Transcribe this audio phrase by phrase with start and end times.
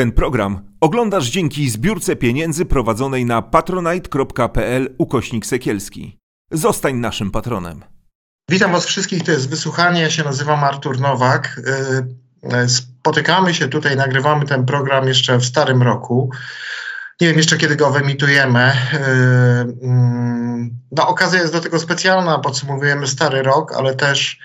[0.00, 6.18] Ten program oglądasz dzięki zbiórce pieniędzy prowadzonej na patronite.pl ukośnik sekielski.
[6.50, 7.84] Zostań naszym patronem.
[8.50, 10.02] Witam Was wszystkich, to jest wysłuchanie.
[10.02, 11.60] Ja się nazywam Artur Nowak.
[12.44, 16.30] Y, y, spotykamy się tutaj, nagrywamy ten program jeszcze w starym roku.
[17.20, 18.72] Nie wiem jeszcze kiedy go wyemitujemy.
[18.94, 18.96] Y,
[19.82, 24.38] mm, no, okazja jest do tego specjalna, podsumowujemy stary rok, ale też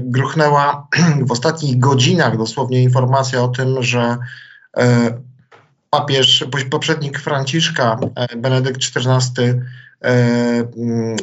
[0.00, 0.86] gruchnęła
[1.28, 4.16] w ostatnich godzinach dosłownie informacja o tym, że
[5.90, 7.98] papież, poprzednik Franciszka,
[8.36, 9.60] Benedykt XIV,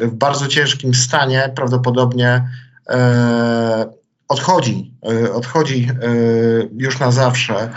[0.01, 2.49] w bardzo ciężkim stanie, prawdopodobnie
[2.89, 3.89] e,
[4.27, 6.05] odchodzi, e, odchodzi e,
[6.77, 7.69] już na zawsze.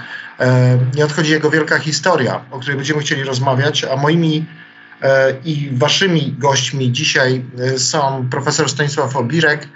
[0.95, 4.47] Nie odchodzi jego wielka historia, o której będziemy chcieli rozmawiać, a moimi
[5.45, 7.45] i waszymi gośćmi dzisiaj
[7.77, 9.69] są profesor Stanisław Obirek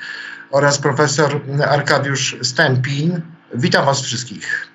[0.50, 3.22] oraz profesor Arkadiusz Stępin.
[3.54, 4.68] Witam was wszystkich.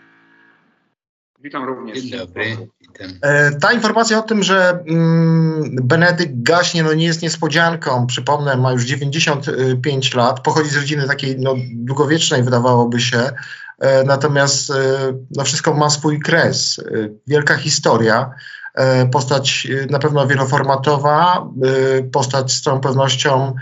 [1.44, 2.00] Witam również.
[2.00, 2.58] Dzień dobry.
[3.22, 8.08] E, ta informacja o tym, że mm, Benedykt gaśnie, no nie jest niespodzianką.
[8.08, 13.31] Przypomnę, ma już 95 lat, pochodzi z rodziny takiej no, długowiecznej, wydawałoby się.
[13.80, 14.73] E, natomiast e,
[15.31, 16.83] no, wszystko ma swój kres.
[17.28, 18.31] Wielka historia.
[19.11, 21.47] Postać na pewno wieloformatowa,
[22.11, 23.56] postać z całą pewnością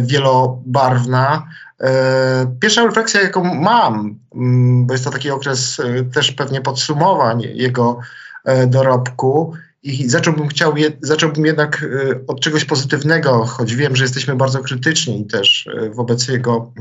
[0.00, 1.48] wielobarwna.
[1.80, 7.40] E, pierwsza refleksja, jaką mam, mm, bo jest to taki okres e, też pewnie podsumowań
[7.40, 8.00] jego
[8.44, 11.86] e, dorobku, i zacząłbym chciał, zacząłbym jednak
[12.26, 16.72] od czegoś pozytywnego, choć wiem, że jesteśmy bardzo krytyczni też wobec jego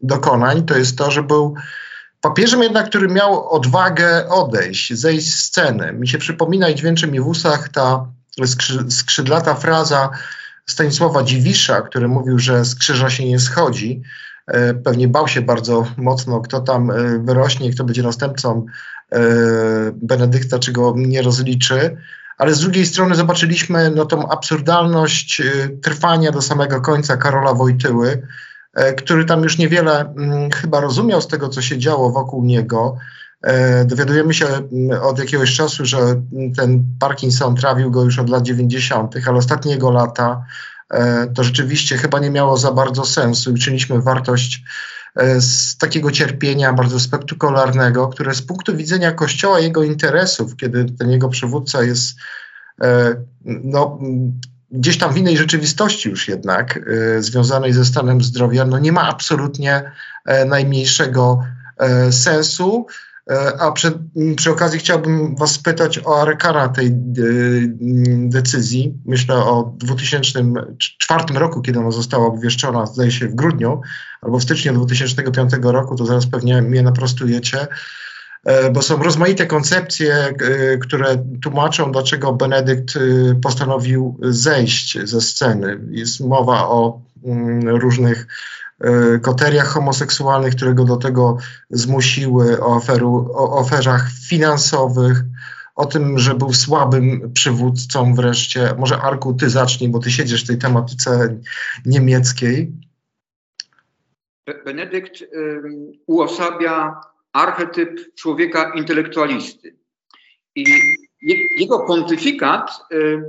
[0.00, 1.54] dokonań, to jest to, że był
[2.20, 5.92] papieżem jednak, który miał odwagę odejść, zejść z sceny.
[5.92, 8.06] Mi się przypomina i dźwięczy mi w usach ta
[8.88, 10.10] skrzydlata fraza
[10.68, 14.02] Stanisława Dziwisza, który mówił, że z krzyża się nie schodzi.
[14.46, 18.66] E, pewnie bał się bardzo mocno, kto tam e, wyrośnie, kto będzie następcą
[19.12, 19.18] e,
[19.94, 21.96] Benedykta, czy go nie rozliczy.
[22.38, 25.42] Ale z drugiej strony zobaczyliśmy no, tą absurdalność
[25.82, 28.22] trwania do samego końca Karola Wojtyły,
[28.96, 32.96] który tam już niewiele mm, chyba rozumiał z tego, co się działo wokół niego.
[33.42, 35.98] E, dowiadujemy się mm, od jakiegoś czasu, że
[36.56, 40.44] ten Parkinson trawił go już od lat 90., ale ostatnie jego lata
[40.90, 44.62] e, to rzeczywiście chyba nie miało za bardzo sensu i czyniliśmy wartość
[45.16, 51.10] e, z takiego cierpienia bardzo spektakularnego, które z punktu widzenia Kościoła, jego interesów, kiedy ten
[51.10, 52.16] jego przywódca jest
[53.44, 53.98] no,
[54.70, 56.80] gdzieś tam w innej rzeczywistości już jednak,
[57.18, 59.92] związanej ze stanem zdrowia, no nie ma absolutnie
[60.46, 61.44] najmniejszego
[62.10, 62.86] sensu.
[63.30, 63.92] E, a przy,
[64.36, 66.92] przy, okazji chciałbym Was spytać o arkana tej e,
[68.28, 68.98] decyzji.
[69.06, 73.80] Myślę o 2004 roku, kiedy ona została obwieszczona, zdaje się w grudniu,
[74.20, 77.66] albo w styczniu 2005 roku, to zaraz pewnie mnie naprostujecie
[78.44, 80.34] e, bo są rozmaite koncepcje,
[80.80, 82.98] które tłumaczą, dlaczego Benedykt
[83.42, 85.80] postanowił zejść ze sceny.
[85.90, 87.00] Jest mowa o
[87.64, 88.26] różnych
[89.22, 91.36] koteriach homoseksualnych, które go do tego
[91.70, 95.22] zmusiły, o, oferu, o oferach finansowych,
[95.74, 98.74] o tym, że był słabym przywódcą wreszcie.
[98.78, 101.38] Może Arku, ty zacznij, bo ty siedzisz w tej tematyce
[101.86, 102.72] niemieckiej.
[104.64, 105.24] Benedykt
[106.06, 107.00] uosabia
[107.32, 109.76] archetyp człowieka intelektualisty.
[110.54, 110.64] I
[111.58, 113.22] jego pontyfikat y,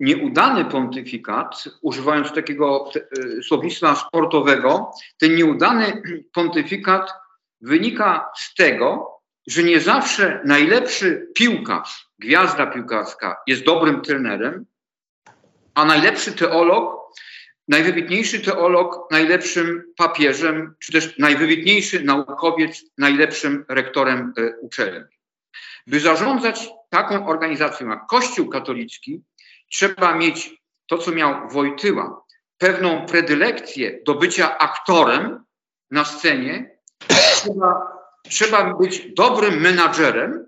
[0.00, 7.10] nieudany pontyfikat, używając takiego e, słownictwa sportowego, ten nieudany pontyfikat
[7.60, 9.14] wynika z tego,
[9.46, 14.66] że nie zawsze najlepszy piłkarz, gwiazda piłkarska jest dobrym trenerem,
[15.74, 17.04] a najlepszy teolog,
[17.68, 25.04] najwybitniejszy teolog najlepszym papieżem, czy też najwybitniejszy naukowiec najlepszym rektorem e, uczelni.
[25.86, 29.22] By zarządzać taką organizacją jak Kościół katolicki,
[29.70, 32.24] trzeba mieć to, co miał Wojtyła,
[32.58, 35.44] pewną predylekcję do bycia aktorem
[35.90, 36.78] na scenie.
[37.08, 37.92] Trzeba,
[38.28, 40.46] trzeba być dobrym menadżerem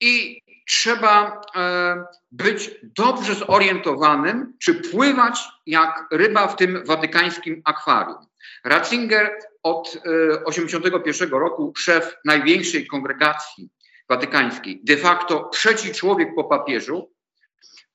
[0.00, 8.26] i trzeba e, być dobrze zorientowanym, czy pływać jak ryba w tym watykańskim akwarium.
[8.64, 13.68] Ratzinger od 1981 e, roku, szef największej kongregacji
[14.08, 17.13] watykańskiej, de facto trzeci człowiek po papieżu,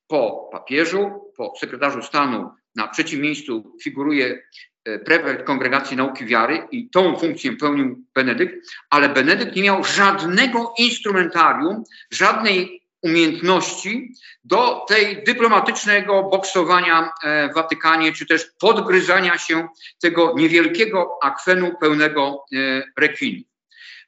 [0.10, 4.44] po papieżu, po sekretarzu stanu na trzecim miejscu figuruje
[4.86, 8.56] e, prefekt Kongregacji Nauki Wiary i tą funkcję pełnił Benedykt,
[8.90, 14.14] ale Benedykt nie miał żadnego instrumentarium, żadnej umiejętności
[14.44, 19.68] do tej dyplomatycznego boksowania e, w Watykanie, czy też podgryzania się
[20.02, 23.44] tego niewielkiego akwenu pełnego e, rekwinu.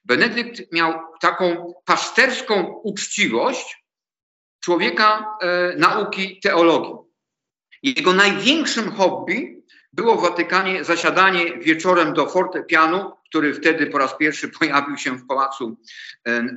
[0.05, 3.80] Benedykt miał taką pasterską uczciwość
[4.61, 6.93] człowieka e, nauki teologii.
[7.83, 9.61] Jego największym hobby
[9.93, 15.27] było w Watykanie zasiadanie wieczorem do fortepianu, który wtedy po raz pierwszy pojawił się w
[15.27, 15.77] Pałacu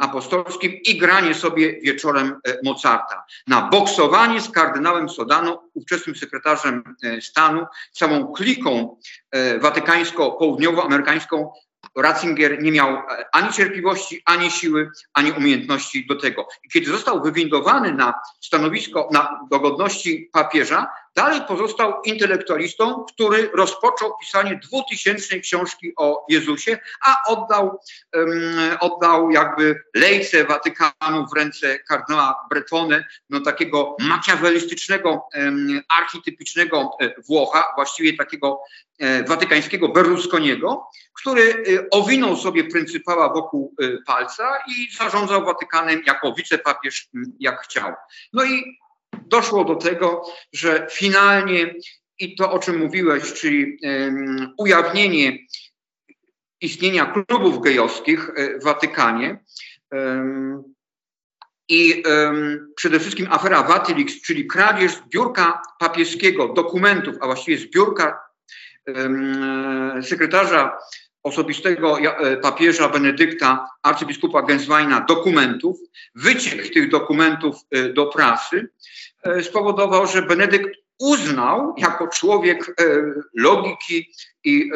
[0.00, 3.24] Apostolskim i granie sobie wieczorem e, Mozarta.
[3.46, 8.96] Na boksowanie z kardynałem Sodano, ówczesnym sekretarzem e, stanu, całą kliką
[9.30, 11.52] e, watykańsko-południowoamerykańską
[11.96, 13.02] Ratzinger nie miał
[13.32, 16.48] ani cierpliwości, ani siły, ani umiejętności do tego.
[16.64, 24.60] I kiedy został wywindowany na stanowisko, na dogodności papieża, Dalej pozostał intelektualistą, który rozpoczął pisanie
[24.62, 27.80] dwutysięcznej książki o Jezusie, a oddał,
[28.14, 28.30] um,
[28.80, 35.80] oddał jakby lejce Watykanu w ręce kardynała Bretone, no takiego makiawelistycznego, um,
[37.00, 38.60] e, Włocha, właściwie takiego
[38.98, 43.74] e, watykańskiego Berlusconiego, który e, owinął sobie pryncypała wokół
[44.06, 47.08] palca i zarządzał Watykanem jako wicepapież,
[47.38, 47.92] jak chciał.
[48.32, 48.78] No i
[49.26, 50.22] doszło do tego,
[50.52, 51.74] że finalnie
[52.18, 53.78] i to, o czym mówiłeś, czyli
[54.58, 55.38] ujawnienie
[56.60, 59.44] istnienia klubów gejowskich e, w Watykanie
[61.68, 62.02] i
[62.76, 68.20] przede wszystkim afera Watylix, czyli kradzież zbiórka papieskiego dokumentów, a właściwie zbiórka
[70.02, 70.78] sekretarza
[71.24, 75.76] osobistego e, papieża Benedykta, arcybiskupa Gensweina dokumentów,
[76.14, 78.68] wyciek tych dokumentów e, do prasy
[79.22, 82.76] e, spowodował, że Benedykt uznał jako człowiek
[83.34, 84.10] logiki
[84.44, 84.70] i,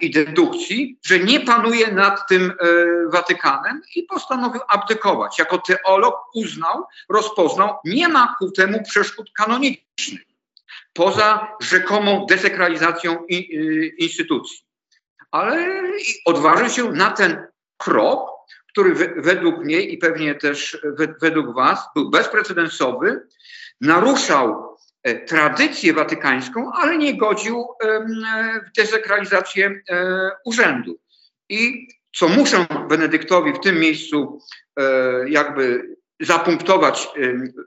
[0.00, 2.52] i dedukcji, że nie panuje nad tym
[3.12, 5.38] Watykanem i postanowił abdykować.
[5.38, 10.20] Jako teolog uznał, rozpoznał, nie ma ku temu przeszkód kanonicznych
[10.92, 13.24] poza rzekomą desekralizacją
[13.98, 14.64] instytucji
[15.34, 15.82] ale
[16.24, 17.46] odważy się na ten
[17.76, 18.30] krok,
[18.68, 20.78] który według mnie i pewnie też
[21.20, 23.26] według Was był bezprecedensowy,
[23.80, 27.66] naruszał e, tradycję watykańską, ale nie godził
[28.66, 30.98] w desekralizację e, urzędu.
[31.48, 34.38] I co muszę Benedyktowi w tym miejscu
[34.76, 34.82] e,
[35.28, 37.08] jakby zapunktować,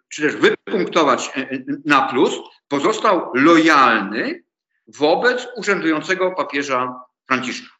[0.10, 1.32] czy też wypunktować
[1.86, 4.44] na plus, pozostał lojalny
[4.88, 7.78] wobec urzędującego papieża Franciszka.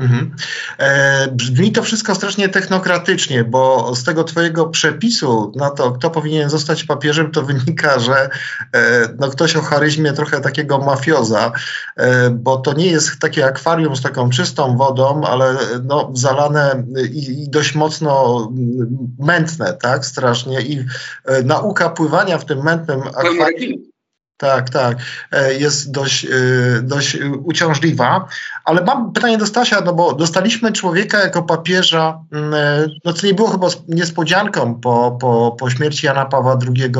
[0.00, 0.34] Mhm.
[0.78, 6.50] E, brzmi to wszystko strasznie technokratycznie, bo z tego twojego przepisu na to, kto powinien
[6.50, 8.28] zostać papieżem, to wynika, że
[8.72, 11.52] e, no, ktoś o charyzmie trochę takiego mafioza,
[11.96, 17.42] e, bo to nie jest takie akwarium z taką czystą wodą, ale no, zalane i,
[17.42, 18.48] i dość mocno
[19.18, 20.84] mętne, tak, strasznie i
[21.24, 23.95] e, nauka pływania w tym mętnym akwarium
[24.36, 24.98] tak, tak.
[25.32, 26.28] E, jest dość, e,
[26.82, 28.28] dość uciążliwa.
[28.64, 33.26] Ale mam pytanie do Stasia, no bo dostaliśmy człowieka jako papieża, mm, e, no co
[33.26, 36.92] nie było chyba niespodzianką po, po, po śmierci Jana Pawła II,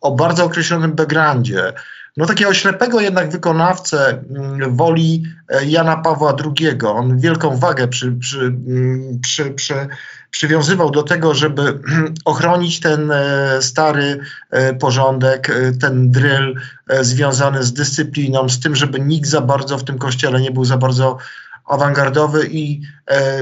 [0.00, 1.72] o bardzo określonym backgroundzie.
[2.16, 5.24] No takiego ślepego jednak wykonawcę mm, woli
[5.66, 6.78] Jana Pawła II.
[6.86, 9.88] On wielką wagę przy, przy, mm, przy, przy
[10.34, 11.78] przywiązywał do tego, żeby
[12.24, 14.20] ochronić ten e, stary
[14.50, 16.54] e, porządek, e, ten drill
[17.00, 20.76] związany z dyscypliną, z tym, żeby nikt za bardzo w tym kościele nie był za
[20.76, 21.18] bardzo
[21.66, 22.82] awangardowy i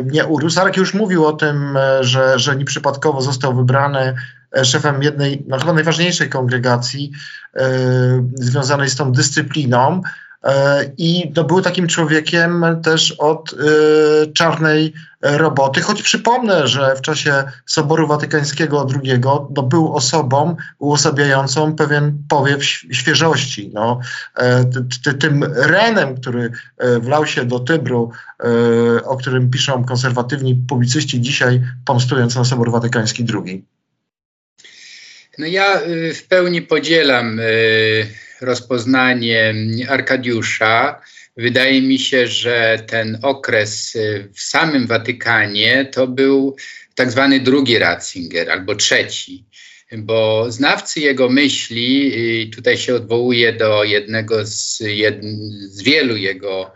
[0.05, 0.55] nie urósł.
[0.55, 4.14] Sarek już mówił o tym, że, że nieprzypadkowo został wybrany
[4.64, 7.12] szefem jednej, no chyba najważniejszej kongregacji
[8.35, 10.03] związanej z tą dyscypliną.
[10.45, 13.57] E, I to był takim człowiekiem też od y,
[14.33, 22.19] czarnej roboty, choć przypomnę, że w czasie Soboru Watykańskiego II no, był osobą uosabiającą pewien
[22.29, 23.71] powiew świeżości.
[23.75, 24.01] No,
[24.37, 24.65] e,
[25.05, 26.51] ty, tym renem, który
[27.01, 28.11] wlał się do Tybru,
[29.05, 33.65] o którym piszą konserwatywni publicyści dzisiaj, pomstując na Sobor Watykański II.
[35.39, 38.07] No ja y, w pełni podzielam y,
[38.41, 39.55] rozpoznanie
[39.89, 41.01] Arkadiusza.
[41.37, 46.57] Wydaje mi się, że ten okres y, w samym Watykanie to był
[46.95, 49.45] tak zwany drugi Ratzinger albo trzeci,
[49.93, 55.25] bo znawcy jego myśli, tutaj się odwołuje do jednego z, jed,
[55.69, 56.73] z wielu jego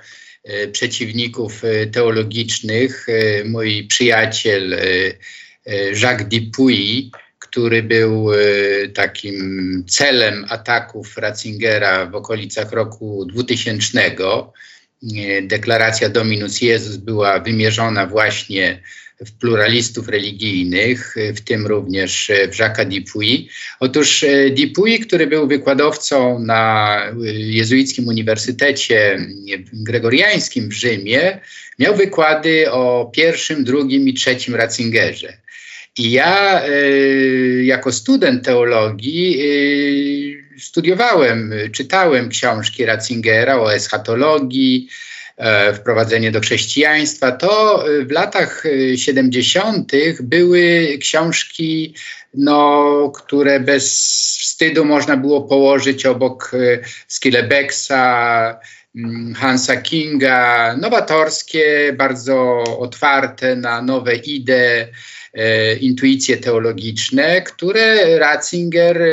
[0.73, 3.07] przeciwników teologicznych,
[3.45, 4.77] mój przyjaciel
[6.03, 7.11] Jacques Dupuy,
[7.51, 8.37] który był e,
[8.89, 14.01] takim celem ataków Ratzingera w okolicach roku 2000.
[14.01, 18.83] E, deklaracja Dominus Jezus była wymierzona właśnie
[19.21, 23.47] w pluralistów religijnych, w tym również w Jacques Dupuy.
[23.81, 24.25] Otóż
[24.57, 27.03] Dupuy, który był wykładowcą na
[27.35, 29.19] jezuickim uniwersytecie
[29.73, 31.41] gregoriańskim w Rzymie,
[31.79, 35.39] miał wykłady o pierwszym, drugim i trzecim Ratzingerze.
[35.99, 44.89] I ja y, jako student teologii y, studiowałem, czytałem książki Ratzingera o eschatologii,
[45.37, 47.33] e, wprowadzenie do chrześcijaństwa.
[47.33, 48.65] To w latach
[48.97, 49.93] 70.
[50.23, 51.95] były książki,
[52.35, 53.85] no, które bez
[54.41, 56.53] wstydu można było położyć obok
[57.09, 58.61] Skillebeksa,
[58.97, 64.87] mm, Hansa Kinga, nowatorskie, bardzo otwarte na nowe idee
[65.81, 69.07] intuicje teologiczne, które Ratzinger e,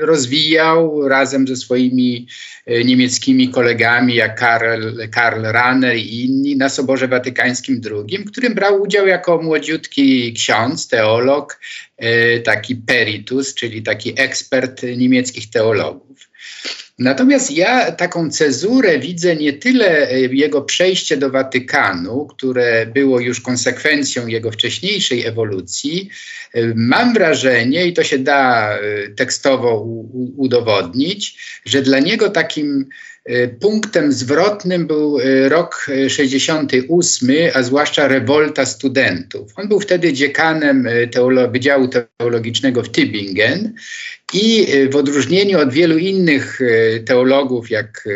[0.00, 2.26] rozwijał razem ze swoimi
[2.66, 8.54] e, niemieckimi kolegami, jak Karl, Karl Rahner i inni na Soborze Watykańskim II, w którym
[8.54, 11.60] brał udział jako młodziutki ksiądz, teolog,
[12.44, 16.11] taki peritus, czyli taki ekspert niemieckich teologów.
[16.98, 23.40] Natomiast ja taką cezurę widzę nie tyle e, jego przejście do Watykanu, które było już
[23.40, 26.10] konsekwencją jego wcześniejszej ewolucji.
[26.54, 29.86] E, mam wrażenie, i to się da e, tekstowo
[30.36, 32.88] udowodnić, że dla niego takim
[33.60, 39.52] Punktem zwrotnym był rok 68, a zwłaszcza rewolta studentów.
[39.56, 43.68] On był wtedy dziekanem teolo Wydziału Teologicznego w Tübingen
[44.32, 46.60] i w odróżnieniu od wielu innych
[47.06, 48.08] teologów, jak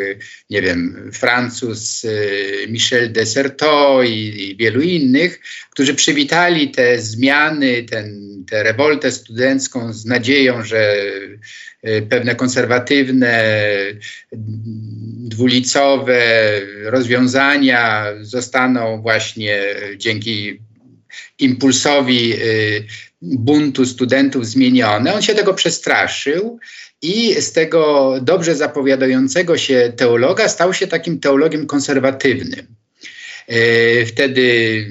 [0.51, 2.07] nie wiem, Francuz
[2.69, 9.93] Michel de Certeau i, i wielu innych, którzy przywitali te zmiany, ten, tę rewoltę studencką
[9.93, 10.97] z nadzieją, że
[12.09, 13.45] pewne konserwatywne,
[15.29, 16.21] dwulicowe
[16.85, 19.65] rozwiązania zostaną właśnie
[19.97, 20.61] dzięki
[21.39, 22.35] impulsowi
[23.23, 25.15] buntu studentów zmienione.
[25.15, 26.59] On się tego przestraszył
[27.03, 32.67] i z tego dobrze zapowiadającego się teologa stał się takim teologiem konserwatywnym.
[33.49, 34.87] E, wtedy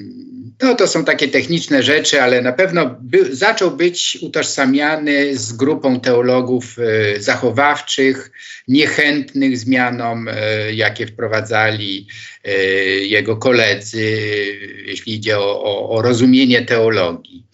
[0.61, 5.99] no to są takie techniczne rzeczy, ale na pewno by, zaczął być utożsamiany z grupą
[5.99, 8.31] teologów e, zachowawczych,
[8.67, 12.07] niechętnych zmianom, e, jakie wprowadzali
[12.43, 12.53] e,
[12.87, 14.17] jego koledzy,
[14.85, 17.45] jeśli idzie o, o, o rozumienie teologii.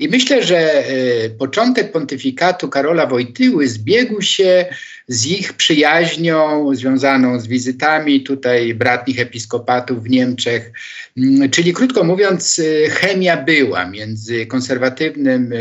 [0.00, 4.66] I myślę, że e, początek pontyfikatu Karola Wojtyły zbiegł się
[5.08, 10.72] z ich przyjaźnią związaną z wizytami tutaj bratnich episkopatów w Niemczech.
[11.16, 15.56] Mm, czyli krótko mówiąc, e, chemia była między konserwatywnym e,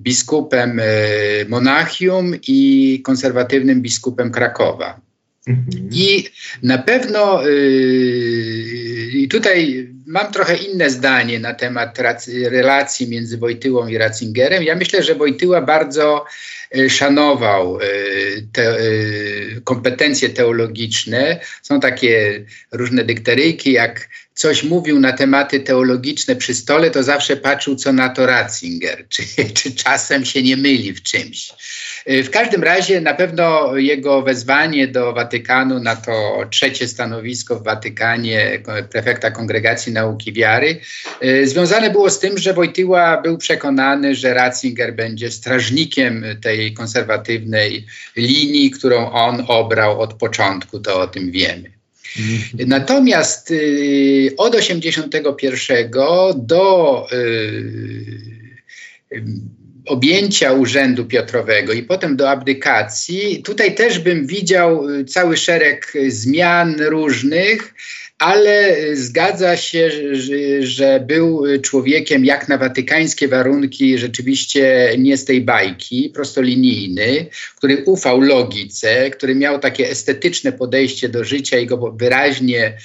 [0.00, 0.80] biskupem
[1.48, 5.00] Monachium i konserwatywnym biskupem Krakowa.
[5.46, 5.88] Mhm.
[5.92, 6.24] I
[6.62, 7.42] na pewno
[9.12, 11.98] i tutaj mam trochę inne zdanie na temat
[12.50, 14.62] relacji między Wojtyłą i Ratzingerem.
[14.62, 16.24] Ja myślę, że Wojtyła bardzo
[16.76, 21.40] y, szanował y, te y, kompetencje teologiczne.
[21.62, 27.76] Są takie różne dykteryjki, jak coś mówił na tematy teologiczne przy stole, to zawsze patrzył,
[27.76, 29.22] co na to Ratzinger, czy,
[29.54, 31.52] czy czasem się nie myli w czymś.
[32.10, 37.64] Y, w każdym razie na pewno jego wezwanie do Watykanu na to trzecie stanowisko w
[37.64, 40.80] Watykanie prefekta Kongregacji Nauki Wiary
[41.22, 47.86] y, związane było z tym, że Wojtyła był przekonany, że Ratzinger będzie strażnikiem tej konserwatywnej
[48.16, 51.77] linii, którą on obrał od początku, to o tym wiemy.
[52.16, 52.68] Mhm.
[52.68, 55.90] Natomiast y, od 81
[56.36, 57.98] do y,
[59.86, 66.76] objęcia urzędu Piotrowego i potem do abdykacji, tutaj też bym widział y, cały szereg zmian
[66.80, 67.74] różnych,
[68.18, 75.40] ale zgadza się, że, że, był człowiekiem jak na watykańskie warunki, rzeczywiście nie z tej
[75.40, 82.78] bajki, prostolinijny, który ufał logice, który miał takie estetyczne podejście do życia i go wyraźnie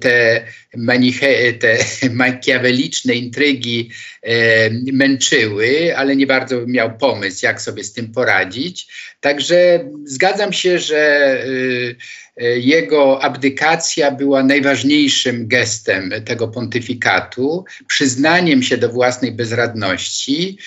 [0.00, 0.44] te,
[0.76, 1.76] maniche, te
[2.10, 3.90] makiaweliczne intrygi
[4.22, 8.86] e, męczyły, ale nie bardzo miał pomysł, jak sobie z tym poradzić.
[9.20, 11.46] Także zgadzam się, że e,
[12.56, 20.58] jego abdykacja była najważniejszym gestem tego pontyfikatu, przyznaniem się do własnej bezradności.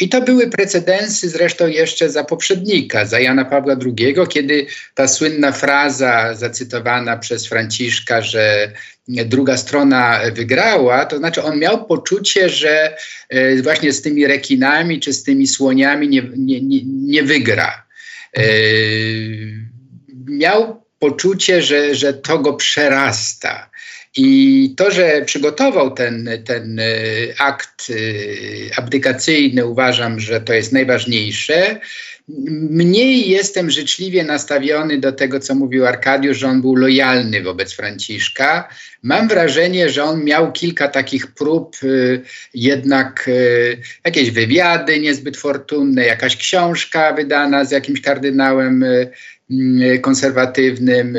[0.00, 5.52] I to były precedensy zresztą jeszcze za poprzednika, za Jana Pawła II, kiedy ta słynna
[5.52, 8.72] fraza zacytowana przez Franciszka, że
[9.08, 12.96] druga strona wygrała, to znaczy on miał poczucie, że
[13.28, 17.86] e, właśnie z tymi rekinami czy z tymi słoniami nie, nie, nie, nie wygra.
[18.36, 18.42] E,
[20.26, 23.70] miał poczucie, że, że to go przerasta.
[24.16, 26.80] I to, że przygotował ten, ten
[27.38, 27.92] akt
[28.76, 31.80] abdykacyjny, uważam, że to jest najważniejsze.
[32.70, 38.68] Mniej jestem życzliwie nastawiony do tego, co mówił Arkadiusz, że on był lojalny wobec Franciszka.
[39.02, 42.20] Mam wrażenie, że on miał kilka takich prób, y,
[42.54, 49.10] jednak y, jakieś wywiady niezbyt fortunne, jakaś książka wydana z jakimś kardynałem y,
[50.00, 51.16] konserwatywnym.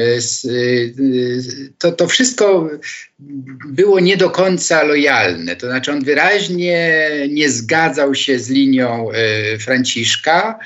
[1.78, 2.70] To, to wszystko
[3.66, 5.56] było nie do końca lojalne.
[5.56, 9.08] To znaczy, on wyraźnie nie zgadzał się z linią
[9.60, 10.60] Franciszka.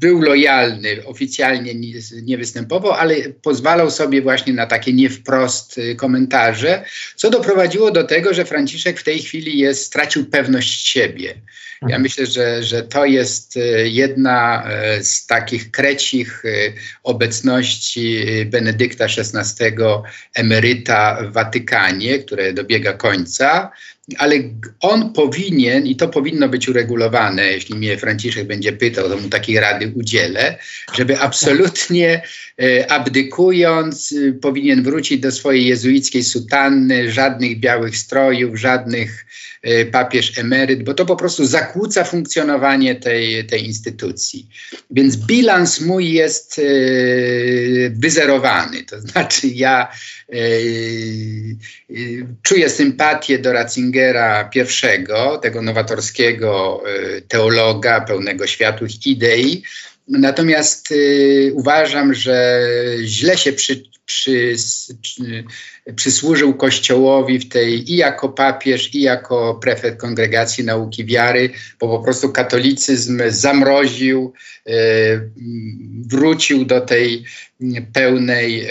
[0.00, 1.74] Był lojalny, oficjalnie
[2.22, 6.84] nie, występował, ale pozwalał sobie właśnie na takie nie wprost Y, komentarze,
[7.16, 11.28] co doprowadziło do tego, że Franciszek w tej chwili jest, stracił pewność siebie.
[11.82, 12.02] Ja mhm.
[12.02, 14.68] myślę, że, że to jest y, jedna
[15.00, 16.42] z takich krecich
[17.02, 19.64] obecności Benedykta XVI,
[20.34, 23.70] emeryta Watykanie, które dobiega końca
[24.18, 24.36] ale
[24.80, 29.60] on powinien, i to powinno być uregulowane, jeśli mnie Franciszek będzie pytał, to mu takiej
[29.60, 30.58] rady udzielę,
[30.94, 32.22] żeby absolutnie
[32.62, 39.26] e, abdykując, e, powinien wrócić do swojej jezuickiej sutanny, żadnych białych strojów, żadnych
[39.62, 44.48] e, papież emeryt, bo to po prostu zakłóca funkcjonowanie tej, tej instytucji.
[44.90, 46.60] Więc bilans mój jest
[47.90, 49.88] wyzerowany, to znaczy ja
[52.42, 53.52] czuję sympatię do
[54.00, 56.82] Ratzingera I, tego nowatorskiego
[57.16, 59.62] y, teologa pełnego światłych idei.
[60.08, 62.60] Natomiast y, uważam, że
[63.02, 64.56] źle się przy, przy,
[65.96, 72.04] przysłużył Kościołowi w tej i jako papież, i jako prefekt Kongregacji Nauki Wiary, bo po
[72.04, 74.32] prostu katolicyzm zamroził,
[74.68, 74.72] y,
[76.06, 77.24] wrócił do tej
[77.92, 78.66] pełnej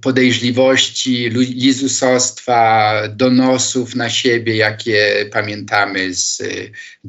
[0.00, 6.42] podejrzliwości, lizusostwa, donosów na siebie, jakie pamiętamy z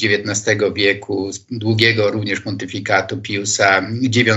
[0.04, 4.28] XIX wieku, z długiego również pontyfikatu Piusa IX,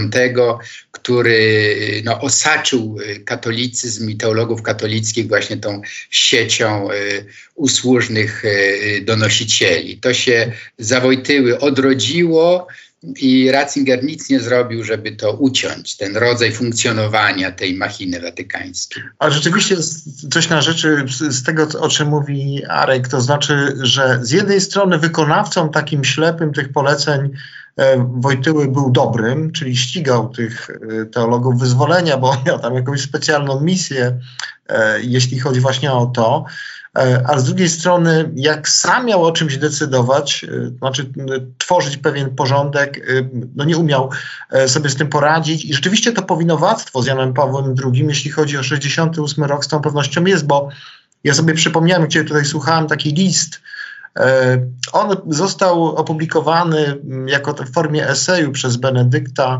[0.91, 9.99] który no, osaczył katolicyzm i teologów katolickich właśnie tą siecią y, usłużnych y, donosicieli.
[9.99, 12.67] To się zawojtyły odrodziło,
[13.17, 19.03] i Ratzinger nic nie zrobił, żeby to uciąć, ten rodzaj funkcjonowania tej machiny watykańskiej.
[19.19, 19.77] A rzeczywiście
[20.31, 24.99] coś na rzeczy z tego, o czym mówi Arek, to znaczy, że z jednej strony
[24.99, 27.31] wykonawcą takim ślepym tych poleceń
[27.99, 34.19] Wojtyły był dobrym, czyli ścigał tych e, teologów wyzwolenia, bo miał tam jakąś specjalną misję,
[34.69, 36.45] e, jeśli chodzi właśnie o to.
[36.97, 41.13] E, a z drugiej strony, jak sam miał o czymś decydować, e, znaczy
[41.59, 43.03] tworzyć pewien porządek, e,
[43.57, 44.11] no nie umiał
[44.67, 48.63] sobie z tym poradzić i rzeczywiście to powinowactwo z Janem Pawłem II, jeśli chodzi o
[48.63, 50.69] 68 rok, z tą pewnością jest, bo
[51.25, 53.61] ja sobie przypomniałem, gdzie tutaj słuchałem taki list,
[54.93, 59.59] on został opublikowany jako w formie eseju przez Benedykta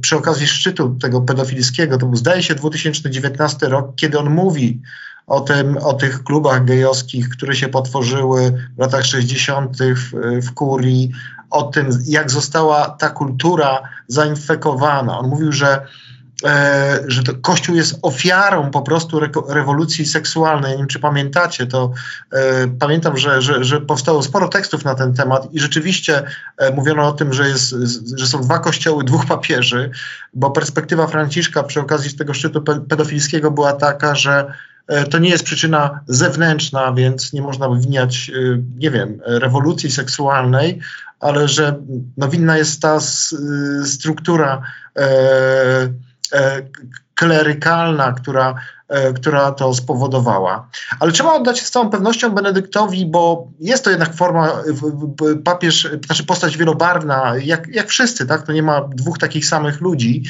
[0.00, 1.98] przy okazji szczytu tego pedofilskiego.
[1.98, 4.80] To był, zdaje się, 2019 rok, kiedy on mówi
[5.26, 9.76] o, tym, o tych klubach gejowskich, które się potworzyły w latach 60.
[9.78, 10.10] w,
[10.46, 11.12] w Kurii,
[11.50, 15.18] o tym, jak została ta kultura zainfekowana.
[15.18, 15.86] On mówił, że
[16.44, 20.72] E, że to Kościół jest ofiarą po prostu re rewolucji seksualnej.
[20.72, 21.92] Nie wiem, czy pamiętacie, to
[22.32, 26.22] e, pamiętam, że, że, że powstało sporo tekstów na ten temat i rzeczywiście
[26.58, 27.74] e, mówiono o tym, że, jest,
[28.16, 29.90] że są dwa kościoły, dwóch papieży,
[30.34, 34.52] bo perspektywa Franciszka przy okazji tego szczytu pedofilskiego była taka, że
[34.86, 40.80] E, to nie jest przyczyna zewnętrzna, więc nie można obwiniać, e, nie wiem, rewolucji seksualnej,
[41.20, 41.76] ale że
[42.16, 42.98] no, winna jest ta
[43.84, 44.62] struktura
[44.96, 45.06] e,
[47.14, 48.54] klerykalna, która,
[48.88, 50.68] e, która to spowodowała.
[51.00, 54.62] Ale trzeba oddać z całą pewnością Benedyktowi, bo jest to jednak forma,
[55.44, 58.42] papież, znaczy postać wielobarwna, jak, jak wszyscy, tak?
[58.42, 60.22] To nie ma dwóch takich samych ludzi.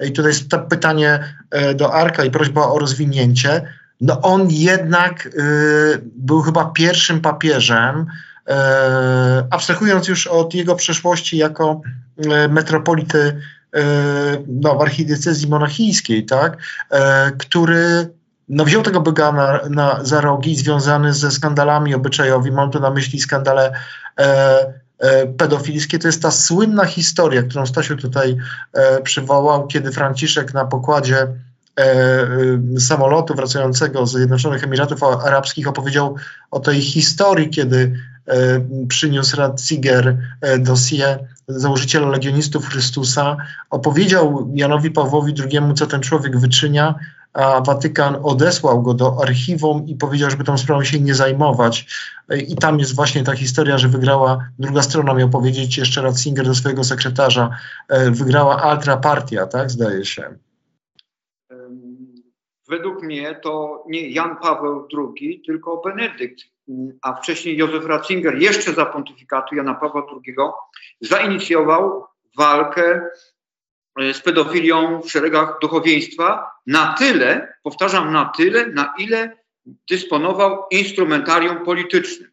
[0.00, 3.62] I tutaj jest to pytanie e, do Arka i prośba o rozwinięcie
[4.00, 5.30] no on jednak y,
[6.16, 8.52] był chyba pierwszym papieżem, y,
[9.50, 11.80] abstrahując już od jego przeszłości jako
[12.24, 13.40] y, metropolity
[14.46, 16.96] no, w archidiecezji monachijskiej, tak, y,
[17.38, 18.10] który
[18.48, 22.56] no, wziął tego byga na, na, za rogi związany ze skandalami obyczajowymi.
[22.56, 23.72] Mam tu na myśli skandale
[24.18, 25.98] e, e, pedofilskie.
[25.98, 28.36] To jest ta słynna historia, którą Stasiu tutaj
[28.72, 31.26] e, przywołał, kiedy Franciszek na pokładzie
[31.78, 31.82] E,
[32.76, 36.16] e, samolotu wracającego z Zjednoczonych Emiratów Arabskich opowiedział
[36.50, 37.92] o tej historii, kiedy e,
[38.88, 40.16] przyniósł Ratzinger
[40.58, 43.36] dossier założyciela Legionistów Chrystusa,
[43.70, 46.94] opowiedział Janowi Pawłowi II, co ten człowiek wyczynia,
[47.32, 51.86] a Watykan odesłał go do archiwum i powiedział, żeby tą sprawą się nie zajmować.
[52.48, 56.54] I tam jest właśnie ta historia, że wygrała, druga strona miał powiedzieć jeszcze Ratzinger do
[56.54, 57.50] swojego sekretarza,
[57.88, 60.34] e, wygrała Altra Partia, tak zdaje się.
[62.68, 66.40] Według mnie to nie Jan Paweł II, tylko Benedykt,
[67.02, 70.36] a wcześniej Józef Ratzinger jeszcze za pontyfikatu Jana Pawła II
[71.00, 72.04] zainicjował
[72.38, 73.00] walkę
[74.00, 79.36] e, z pedofilią w szeregach duchowieństwa na tyle, powtarzam, na tyle, na ile
[79.90, 82.30] dysponował instrumentarium politycznym.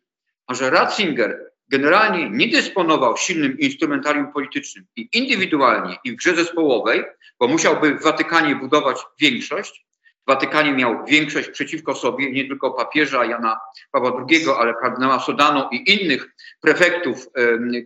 [0.47, 7.03] A że Ratzinger generalnie nie dysponował silnym instrumentarium politycznym i indywidualnie, i w grze zespołowej,
[7.39, 9.85] bo musiałby w Watykanie budować większość,
[10.25, 13.59] w Watykanie miał większość przeciwko sobie, nie tylko papieża Jana
[13.91, 17.27] Pawła II, ale kardynała Sodano i innych prefektów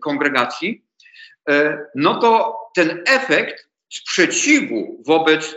[0.02, 0.86] kongregacji,
[1.50, 5.56] e, no to ten efekt sprzeciwu wobec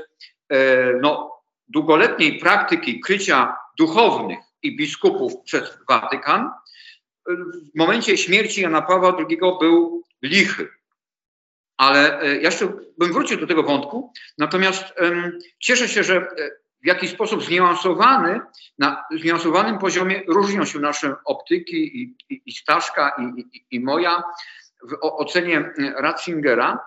[0.49, 6.51] e, no, długoletniej praktyki krycia duchownych i biskupów przez Watykan
[7.75, 10.68] w momencie śmierci Jana Pawła II był lichy.
[11.77, 14.85] Ale e, ja jeszcze bym wrócił do tego wątku, natomiast
[15.59, 16.27] cieszę się, że
[16.83, 18.40] w jakiś sposób zniuansowany,
[18.79, 24.23] na zniuansowanym poziomie różnią się nasze optyki i, i, i Staszka i, i, i moja
[24.83, 26.79] w ocenie Ratzingera.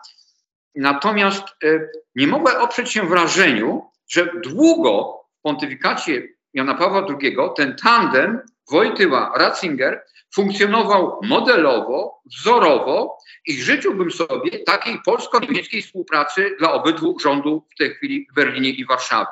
[0.76, 7.76] Natomiast e, nie mogę oprzeć się wrażeniu, że długo w pontyfikacie Jana Pawła II ten
[7.76, 10.00] tandem Wojtyła-Ratzinger
[10.34, 18.28] funkcjonował modelowo, wzorowo i życzyłbym sobie takiej polsko-niemieckiej współpracy dla obydwu rządów w tej chwili
[18.32, 19.28] w Berlinie i Warszawie.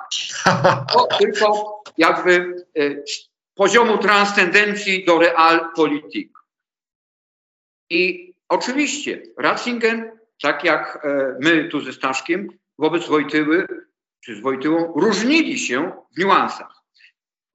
[0.94, 3.04] To tylko jakby z e,
[3.56, 6.32] poziomu transcendencji do realpolitik.
[7.90, 13.68] I oczywiście Ratzinger, tak jak e, my tu ze Staszkiem, wobec Wojtyły
[14.26, 16.84] czy z Wojtyłą różnili się w niuansach.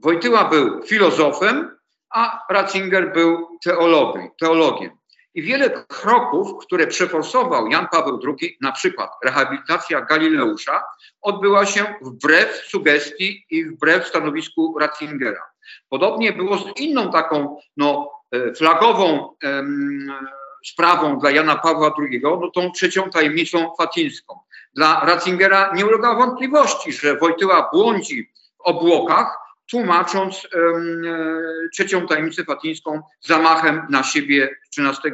[0.01, 1.78] Wojtyła był filozofem,
[2.11, 4.29] a Ratzinger był teologiem.
[4.41, 4.91] teologiem.
[5.35, 10.85] I wiele kroków, które przeforsował Jan Paweł II, na przykład rehabilitacja Galileusza,
[11.21, 15.43] odbyła się wbrew sugestii i wbrew stanowisku Ratzingera.
[15.89, 20.13] Podobnie było z inną taką no, e, flagową em,
[20.65, 24.39] sprawą dla Jana Pawła II, no tą trzecią tajemnicą fatińską.
[24.75, 29.39] Dla Ratzingera nie ulega wątpliwości, że Wojtyła błądzi w obłokach,
[29.71, 31.03] tłumacząc um,
[31.73, 35.13] trzecią tajemnicę fatińską zamachem na siebie 13 e,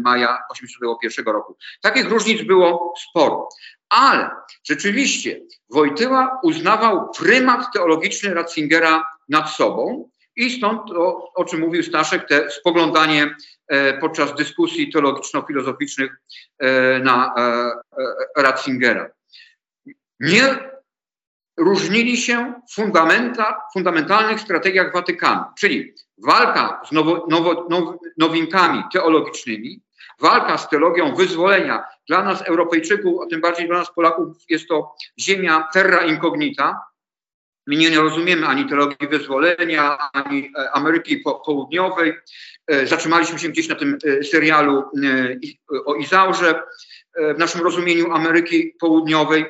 [0.00, 1.56] maja 1981 roku.
[1.80, 3.48] Takich różnic było sporo.
[3.88, 4.30] Ale
[4.64, 5.40] rzeczywiście
[5.70, 12.50] Wojtyła uznawał prymat teologiczny Ratzingera nad sobą i stąd to, o czym mówił Staszek, te
[12.50, 13.34] spoglądanie
[13.68, 16.10] e, podczas dyskusji teologiczno-filozoficznych
[16.58, 19.10] e, na e, Ratzingera.
[20.20, 20.70] Nie
[21.56, 29.80] różnili się w fundamenta, fundamentalnych strategiach Watykanu, czyli walka z nowo, nowo, now, nowinkami teologicznymi,
[30.20, 31.84] walka z teologią wyzwolenia.
[32.08, 36.80] Dla nas, Europejczyków, a tym bardziej dla nas, Polaków, jest to ziemia terra incognita.
[37.66, 42.12] My nie rozumiemy ani teologii wyzwolenia, ani e, Ameryki Południowej.
[42.66, 44.84] E, zatrzymaliśmy się gdzieś na tym e, serialu
[45.86, 46.62] o Izaurze,
[47.34, 49.44] w naszym rozumieniu Ameryki Południowej.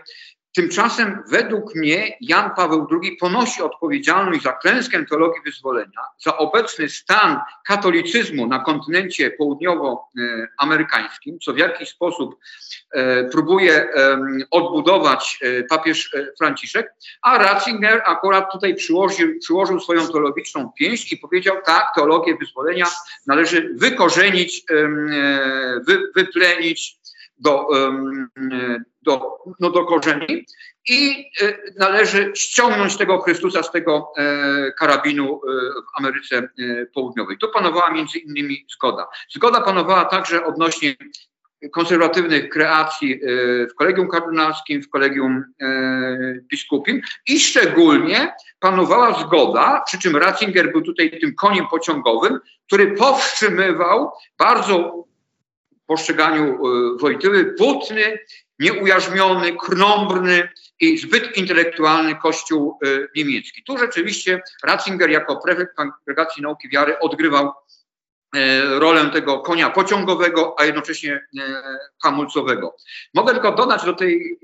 [0.54, 7.40] Tymczasem według mnie Jan Paweł II ponosi odpowiedzialność za klęskę teologii wyzwolenia, za obecny stan
[7.66, 12.36] katolicyzmu na kontynencie południowoamerykańskim, co w jakiś sposób
[12.92, 13.88] e, próbuje
[14.50, 21.16] odbudować e, papież e, Franciszek, a Ratzinger akurat tutaj przyłożył, przyłożył swoją teologiczną pięść i
[21.16, 22.86] powiedział tak, teologię wyzwolenia
[23.26, 24.62] należy wykorzenić,
[25.86, 27.00] wy, wyplenić,
[27.40, 27.68] do,
[29.02, 30.46] do, no do korzeni
[30.88, 36.48] i e, należy ściągnąć tego Chrystusa z tego e, karabinu e, w Ameryce
[36.94, 37.38] Południowej.
[37.38, 39.08] Tu panowała między innymi zgoda.
[39.30, 40.94] Zgoda panowała także odnośnie
[41.72, 43.20] konserwatywnych kreacji
[43.70, 45.44] w kolegium kardynalskim, w kolegium
[46.50, 54.10] biskupim i szczególnie panowała zgoda, przy czym Ratzinger był tutaj tym koniem pociągowym, który powstrzymywał
[54.38, 55.04] bardzo
[55.90, 58.18] postrzeganiu e, Wojtyły butny,
[58.58, 60.48] nieujarzmiony, krnąbrny
[60.80, 63.62] i zbyt intelektualny kościół e, niemiecki.
[63.64, 67.52] Tu rzeczywiście Ratzinger jako prefekt Kongregacji Nauki Wiary odgrywał
[68.36, 71.26] e, rolę tego konia pociągowego, a jednocześnie
[72.02, 72.76] hamulcowego.
[73.14, 74.38] Mogę tylko dodać do tej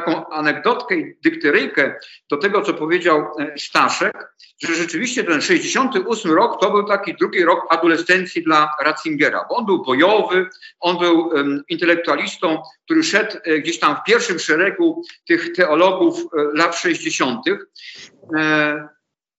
[0.00, 1.94] taką anegdotkę i dykteryjkę
[2.30, 3.26] do tego, co powiedział
[3.58, 9.56] Staszek, że rzeczywiście ten 68 rok to był taki drugi rok adolescencji dla Ratzingera, bo
[9.56, 10.46] on był bojowy,
[10.80, 17.40] on był um, intelektualistą, który szedł gdzieś tam w pierwszym szeregu tych teologów lat 60.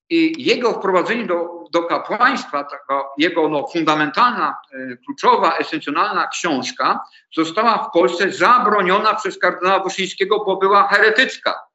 [0.10, 6.99] I jego wprowadzenie do, do kapłaństwa, taka jego no, fundamentalna, e, kluczowa, esencjonalna książka
[7.36, 11.67] została w Polsce zabroniona przez kardynała Wyszyńskiego, bo była heretycka.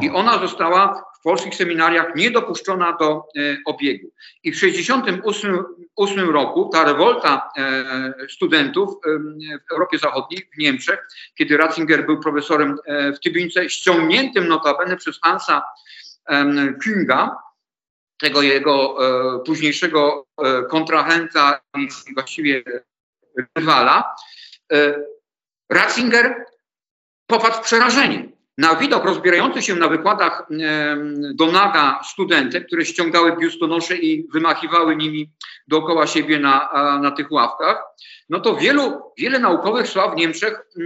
[0.00, 4.10] I ona została w polskich seminariach niedopuszczona do e, obiegu.
[4.42, 9.18] I w 1968 roku ta rewolta e, studentów e,
[9.68, 12.76] w Europie Zachodniej, w Niemczech, kiedy Ratzinger był profesorem
[13.16, 15.62] w Tybince, ściągniętym notabene przez Hansa
[16.84, 17.30] Künga,
[18.20, 22.62] tego jego e, późniejszego e, kontrahenta i właściwie
[23.56, 24.14] rywala,
[24.72, 25.00] e,
[25.70, 26.44] Ratzinger
[27.26, 28.28] popadł w przerażenie.
[28.58, 30.96] Na widok rozbierający się na wykładach e,
[31.34, 35.30] do naga studentek, które ściągały biustonosze i wymachiwały nimi
[35.68, 36.70] dookoła siebie na,
[37.02, 37.82] na tych ławkach,
[38.28, 40.82] no to wielu, wiele naukowych sław w Niemczech e,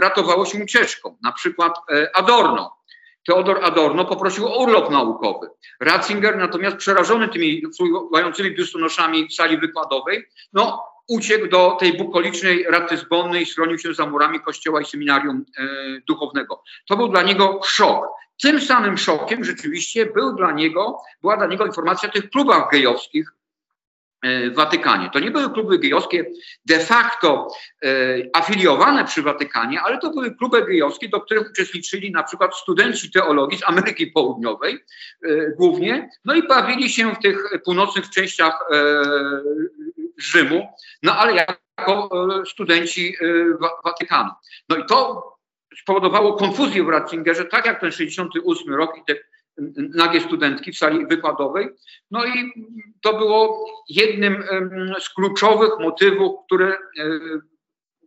[0.00, 1.16] ratowało się ucieczką.
[1.22, 2.76] Na przykład e, Adorno,
[3.26, 5.50] Teodor Adorno poprosił o urlop naukowy.
[5.80, 13.46] Ratzinger natomiast przerażony tymi fruwającymi biustonoszami sali wykładowej, no uciekł do tej bukolicznej Ratyzbonny i
[13.46, 15.62] schronił się za murami kościoła i seminarium e,
[16.08, 16.62] duchownego.
[16.88, 18.04] To był dla niego szok.
[18.42, 23.32] Tym samym szokiem rzeczywiście był dla niego, była dla niego informacja o tych klubach gejowskich,
[24.24, 25.10] w Watykanie.
[25.10, 26.24] To nie były kluby gejowskie
[26.64, 27.48] de facto
[27.84, 27.88] e,
[28.32, 33.58] afiliowane przy Watykanie, ale to były kluby gejowskie, do których uczestniczyli na przykład studenci teologii
[33.58, 38.76] z Ameryki Południowej e, głównie, no i bawili się w tych północnych częściach e,
[40.18, 40.68] Rzymu,
[41.02, 42.10] no ale jako
[42.40, 43.26] e, studenci e,
[43.84, 44.30] Watykanu.
[44.68, 45.22] No i to
[45.80, 49.20] spowodowało konfuzję w Ratzingerze, tak jak ten 68 rok i te
[49.94, 51.68] nagie studentki w sali wykładowej.
[52.10, 52.52] No i
[53.00, 54.44] to było jednym
[55.00, 56.78] z kluczowych motywów, które e,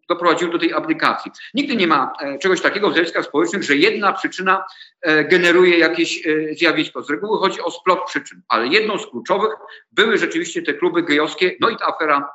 [0.10, 1.32] doprowadziły do tej aplikacji.
[1.54, 4.64] Nigdy nie ma e, czegoś takiego w zjawiskach społecznych, że jedna przyczyna
[5.02, 7.04] e, generuje jakieś zjawisko.
[7.04, 9.52] Z reguły chodzi o splot przyczyn, ale jedną z kluczowych
[9.92, 12.30] były rzeczywiście te kluby gejowskie, no i ta afera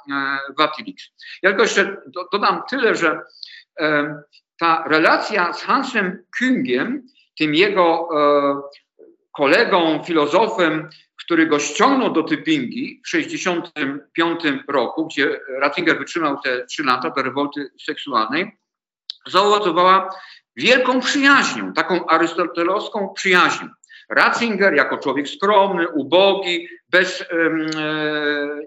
[0.59, 1.05] Watilix.
[1.43, 1.97] Ja tylko jeszcze
[2.33, 3.21] dodam tyle, że
[4.59, 7.01] ta relacja z Hansem Küngiem,
[7.39, 8.09] tym jego
[9.33, 16.85] kolegą, filozofem, który go ściągnął do Typingi w 1965 roku, gdzie Ratzinger wytrzymał te trzy
[16.85, 18.59] lata do rewolty seksualnej,
[19.27, 20.09] zaowocowała
[20.57, 23.69] wielką przyjaźnią, taką arystotelowską przyjaźnią.
[24.09, 27.27] Ratzinger jako człowiek skromny, ubogi, bez, e,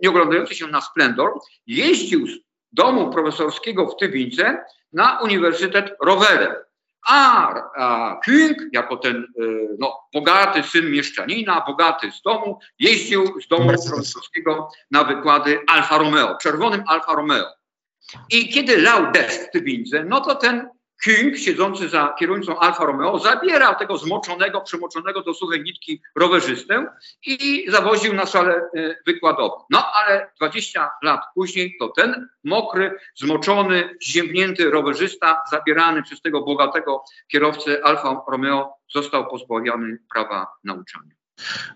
[0.04, 1.32] nie oglądający się na splendor,
[1.68, 2.32] jeździł z
[2.72, 6.56] domu profesorskiego w Tybince na uniwersytet rowerem.
[7.08, 13.72] A, King, jako ten y, no, bogaty syn mieszczanina, bogaty z domu, jeździł z domu
[13.88, 17.46] francuskiego na wykłady Alfa Romeo, czerwonym Alfa Romeo.
[18.32, 20.70] I kiedy lał deszcz w Tybince, no to ten
[21.04, 26.88] King, siedzący za kierownicą Alfa Romeo, zabierał tego zmoczonego, przemoczonego do suchej nitki rowerzystę
[27.26, 29.64] i zawoził na salę e, wykładową.
[29.70, 37.04] No ale 20 lat później to ten mokry, zmoczony, ziemnięty rowerzysta, zabierany przez tego bogatego
[37.28, 41.25] kierowcę Alfa Romeo, został pozbawiony prawa nauczania.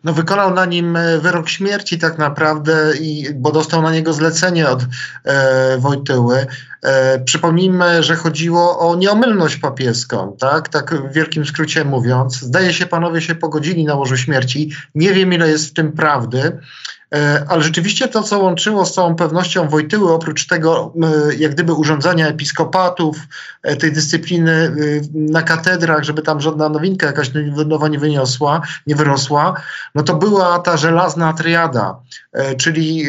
[0.03, 4.69] No, wykonał na nim e, wyrok śmierci tak naprawdę, i, bo dostał na niego zlecenie
[4.69, 4.85] od
[5.23, 6.47] e, Wojtyły.
[6.83, 10.69] E, przypomnijmy, że chodziło o nieomylność papieską, tak?
[10.69, 12.39] Tak w wielkim skrócie mówiąc.
[12.39, 14.71] Zdaje się, panowie się pogodzili na łożu śmierci.
[14.95, 16.59] Nie wiem, ile jest w tym prawdy.
[17.15, 21.73] E, ale rzeczywiście to, co łączyło z całą pewnością Wojtyły, oprócz tego e, jak gdyby
[21.73, 23.17] urządzenia episkopatów,
[23.63, 24.75] e, tej dyscypliny
[25.13, 27.31] na katedrach, żeby tam żadna nowinka jakaś
[27.65, 29.53] nowa nie wyniosła, nie wyrosła,
[29.95, 31.99] no to była ta żelazna triada,
[32.57, 33.05] czyli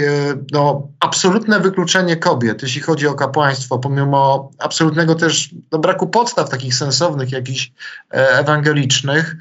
[0.52, 6.74] no, absolutne wykluczenie kobiet, jeśli chodzi o kapłaństwo, pomimo absolutnego też no, braku podstaw takich
[6.74, 7.72] sensownych, jakichś
[8.10, 9.36] ewangelicznych,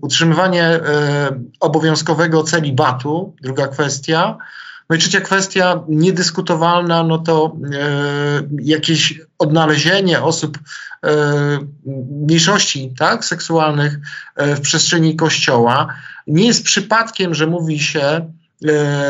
[0.00, 0.80] utrzymywanie
[1.60, 4.38] obowiązkowego celibatu, druga druga kwestia.
[4.90, 10.58] No i trzecia kwestia, niedyskutowalna, no to e, jakieś odnalezienie osób
[11.04, 11.10] e,
[12.10, 13.98] mniejszości tak, seksualnych
[14.36, 15.94] e, w przestrzeni Kościoła.
[16.26, 18.32] Nie jest przypadkiem, że mówi się,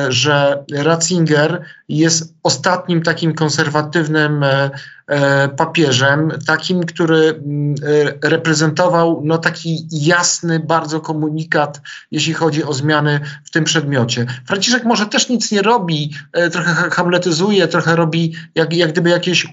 [0.09, 4.71] że Ratzinger jest ostatnim takim konserwatywnym e,
[5.07, 7.75] e, papieżem, takim, który mm,
[8.23, 14.27] reprezentował no, taki jasny bardzo komunikat, jeśli chodzi o zmiany w tym przedmiocie.
[14.47, 16.15] Franciszek może też nic nie robi,
[16.53, 19.47] trochę hamletyzuje, trochę robi jak, jak gdyby jakieś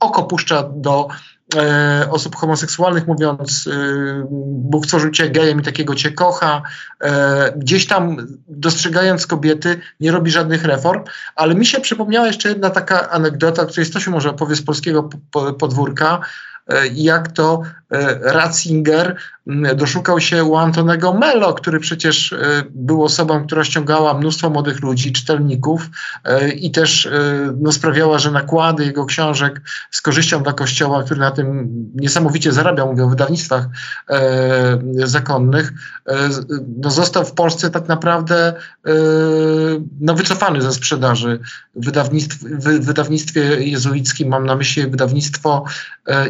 [0.00, 1.08] oko puszcza do
[1.56, 6.62] e, osób homoseksualnych, mówiąc e, Bóg stworzył cię gejem i takiego cię kocha,
[7.00, 8.16] e, gdzieś tam
[8.48, 11.02] dostrzegając kobiety, nie robi żadnych reform,
[11.36, 15.10] ale mi się przypomniała jeszcze jedna taka anegdota, której Stasiu może opowie z polskiego
[15.58, 16.20] podwórka,
[16.70, 19.16] E, jak to e, Ratzinger
[19.76, 21.20] doszukał się u Antonego
[21.56, 25.90] który przecież e, był osobą, która ściągała mnóstwo młodych ludzi, czytelników
[26.56, 27.08] i też
[27.60, 32.86] no, sprawiała, że nakłady jego książek z korzyścią dla Kościoła, który na tym niesamowicie zarabiał,
[32.86, 33.66] mówię o wydawnictwach
[34.94, 35.72] zakonnych,
[36.82, 38.54] no, został w Polsce tak naprawdę
[40.00, 41.40] no, wycofany ze sprzedaży.
[41.74, 45.64] Wydawnictw, w wydawnictwie jezuickim mam na myśli wydawnictwo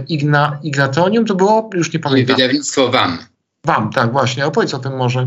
[0.09, 2.37] Igna, Ignatonium, to było, już nie pamiętam.
[2.37, 3.19] Wydawnictwo WAM.
[3.65, 4.47] WAM, tak, właśnie.
[4.47, 5.27] Opowiedz o tym może.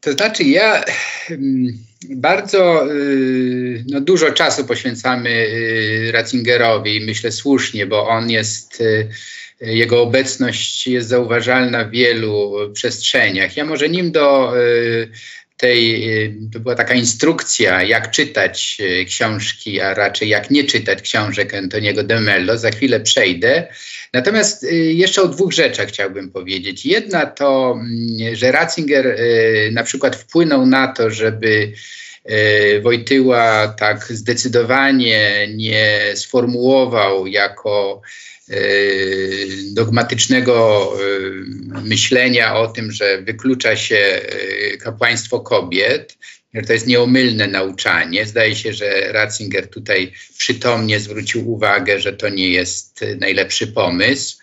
[0.00, 0.84] To znaczy, ja
[2.10, 9.08] bardzo y, no, dużo czasu poświęcamy y, Ratzingerowi i myślę słusznie, bo on jest, y,
[9.60, 13.56] jego obecność jest zauważalna w wielu przestrzeniach.
[13.56, 14.52] Ja może nim do
[15.60, 16.10] tej,
[16.52, 22.02] to była taka instrukcja, jak czytać e, książki, a raczej jak nie czytać książek Antoniego
[22.02, 22.58] de Mello.
[22.58, 23.66] Za chwilę przejdę.
[24.12, 26.86] Natomiast e, jeszcze o dwóch rzeczach chciałbym powiedzieć.
[26.86, 29.18] Jedna to, mm, że Ratzinger
[29.72, 31.72] na przykład wpłynął na to, żeby
[32.82, 38.02] Wojtyła tak zdecydowanie nie sformułował jako
[38.39, 38.39] Y,
[39.74, 41.44] dogmatycznego y,
[41.84, 44.20] myślenia o tym, że wyklucza się
[44.74, 46.18] y, kapłaństwo kobiet,
[46.54, 48.26] że to jest nieomylne nauczanie.
[48.26, 54.38] Zdaje się, że Ratzinger tutaj przytomnie zwrócił uwagę, że to nie jest najlepszy pomysł.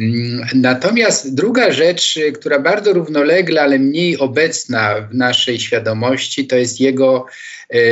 [0.00, 6.80] Mm, natomiast druga rzecz, która bardzo równoległa, ale mniej obecna w naszej świadomości, to jest
[6.80, 7.26] jego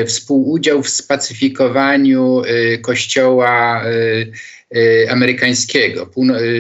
[0.07, 2.43] współudział w spacyfikowaniu
[2.83, 3.85] Kościoła
[5.09, 6.11] amerykańskiego,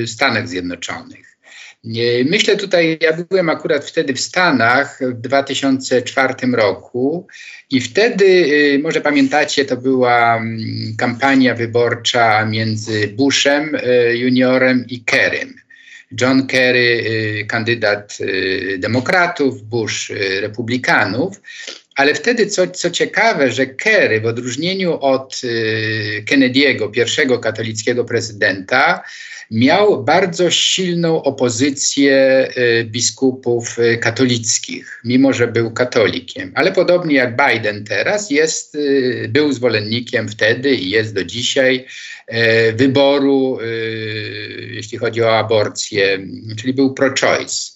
[0.06, 1.26] w Stanach Zjednoczonych.
[2.24, 7.26] Myślę tutaj, ja byłem akurat wtedy w Stanach w 2004 roku
[7.70, 8.48] i wtedy,
[8.82, 10.58] może pamiętacie, to była mm,
[10.98, 13.76] kampania wyborcza między Bushem
[14.12, 15.54] juniorem i Kerrym.
[16.20, 17.04] John Kerry,
[17.48, 18.18] kandydat
[18.78, 21.40] demokratów, Bush republikanów.
[21.96, 29.02] Ale wtedy, co, co ciekawe, że Kerry, w odróżnieniu od y, Kennedy'ego, pierwszego katolickiego prezydenta,
[29.50, 36.52] miał bardzo silną opozycję y, biskupów y, katolickich, mimo że był katolikiem.
[36.54, 41.86] Ale podobnie jak Biden teraz, jest, y, był zwolennikiem wtedy i jest do dzisiaj
[42.32, 46.18] y, wyboru, y, jeśli chodzi o aborcję,
[46.56, 47.75] czyli był pro-choice.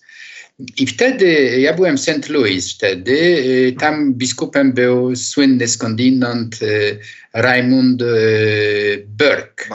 [0.79, 2.29] I wtedy, ja byłem w St.
[2.29, 6.99] Louis wtedy, y, tam biskupem był słynny skądinąd y,
[7.35, 9.69] Raymond y, Burke,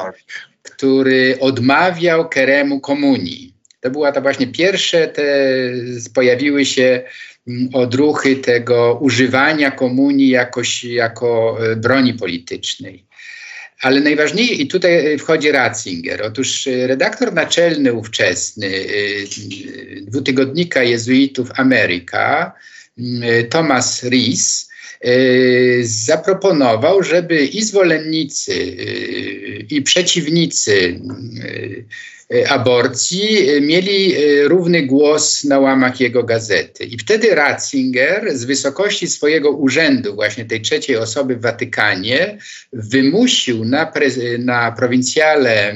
[0.63, 3.53] który odmawiał Keremu komunii.
[3.81, 5.23] To była to właśnie pierwsze, te
[6.13, 7.03] pojawiły się
[7.47, 13.04] mm, odruchy tego używania komunii jakoś, jako broni politycznej.
[13.81, 16.21] Ale najważniejsze, i tutaj wchodzi Ratzinger.
[16.23, 22.53] Otóż e, redaktor naczelny ówczesny e, dwutygodnika jezuitów Ameryka,
[23.49, 24.69] Thomas Rees,
[25.01, 25.11] e,
[25.83, 28.75] zaproponował, żeby i zwolennicy,
[29.69, 30.99] i przeciwnicy
[31.43, 32.14] E,
[32.47, 36.83] aborcji e, mieli e, równy głos na łamach jego gazety.
[36.83, 42.37] I wtedy Ratzinger z wysokości swojego urzędu, właśnie tej trzeciej osoby w Watykanie,
[42.73, 43.91] wymusił na,
[44.39, 45.75] na prowincjale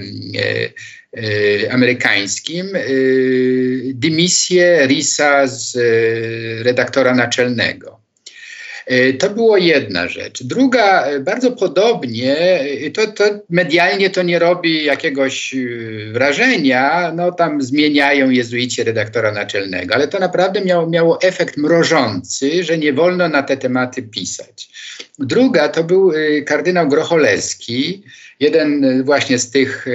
[1.72, 2.68] amerykańskim
[3.94, 5.78] dymisję Risa z
[6.64, 7.99] redaktora naczelnego.
[8.90, 10.44] E, to było jedna rzecz.
[10.44, 15.56] Druga, e, bardzo podobnie, e, to, to medialnie to nie robi jakiegoś
[16.12, 22.78] wrażenia, no tam zmieniają jezuici redaktora naczelnego, ale to naprawdę miało, miało efekt mrożący, że
[22.78, 24.70] nie wolno na te tematy pisać.
[25.20, 26.12] Druga to był
[26.46, 28.04] kardynał Grocholeski,
[28.40, 29.86] jeden właśnie z tych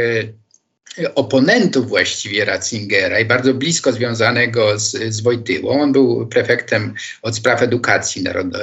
[1.14, 5.82] oponentów właściwie Ratzingera i bardzo blisko związanego z, z Wojtyłą.
[5.82, 8.60] On był prefektem od spraw edukacji narod- e,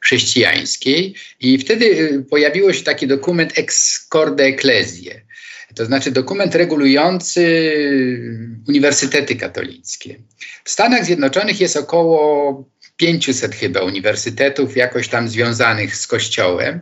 [0.00, 5.20] chrześcijańskiej i wtedy pojawiło się taki dokument Ex Corde Ecclesiae,
[5.74, 7.72] to znaczy dokument regulujący
[8.68, 10.18] uniwersytety katolickie.
[10.64, 12.64] W Stanach Zjednoczonych jest około
[13.02, 16.80] 500 chyba uniwersytetów jakoś tam związanych z Kościołem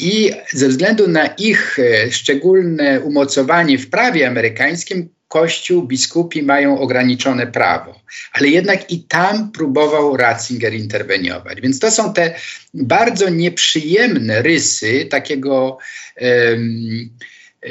[0.00, 7.46] i ze względu na ich e, szczególne umocowanie w prawie amerykańskim, Kościół, biskupi mają ograniczone
[7.46, 8.00] prawo,
[8.32, 11.60] ale jednak i tam próbował Ratzinger interweniować.
[11.60, 12.34] Więc to są te
[12.74, 15.78] bardzo nieprzyjemne rysy takiego
[16.20, 17.10] um,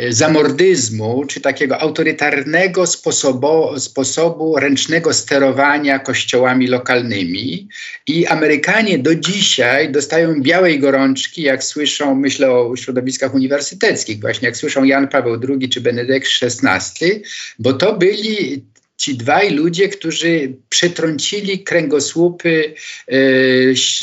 [0.10, 7.68] zamordyzmu, czy takiego autorytarnego sposobu, sposobu ręcznego sterowania kościołami lokalnymi.
[8.08, 14.58] I Amerykanie do dzisiaj dostają białej gorączki, jak słyszą, myślę o środowiskach uniwersyteckich, właśnie jak
[14.58, 17.24] słyszą Jan Paweł II czy Benedykt XVI,
[17.60, 18.64] bo to byli
[19.02, 22.74] ci dwaj ludzie, którzy przetrącili kręgosłupy
[23.08, 23.18] e,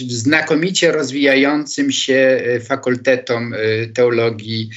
[0.08, 4.70] znakomicie rozwijającym się e, fakultetom e, teologii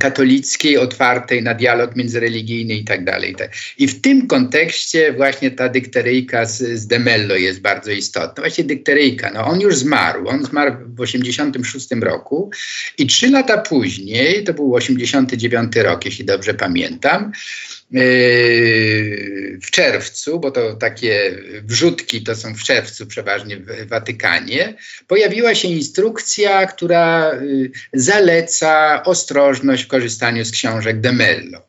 [0.00, 3.34] katolickiej, otwartej na dialog międzyreligijny i tak dalej.
[3.78, 8.42] I w tym kontekście właśnie ta dykteryjka z, z Demello jest bardzo istotna.
[8.42, 12.50] Właśnie dykteryjka, no on już zmarł, on zmarł w 86 roku
[12.98, 17.32] i trzy lata później, to był 89 rok, jeśli dobrze pamiętam,
[19.62, 24.74] w czerwcu, bo to takie wrzutki to są w czerwcu przeważnie w Watykanie,
[25.06, 31.62] pojawiła się instrukcja, która yy, zaleca ostrożność w korzystaniu z książek de Mello.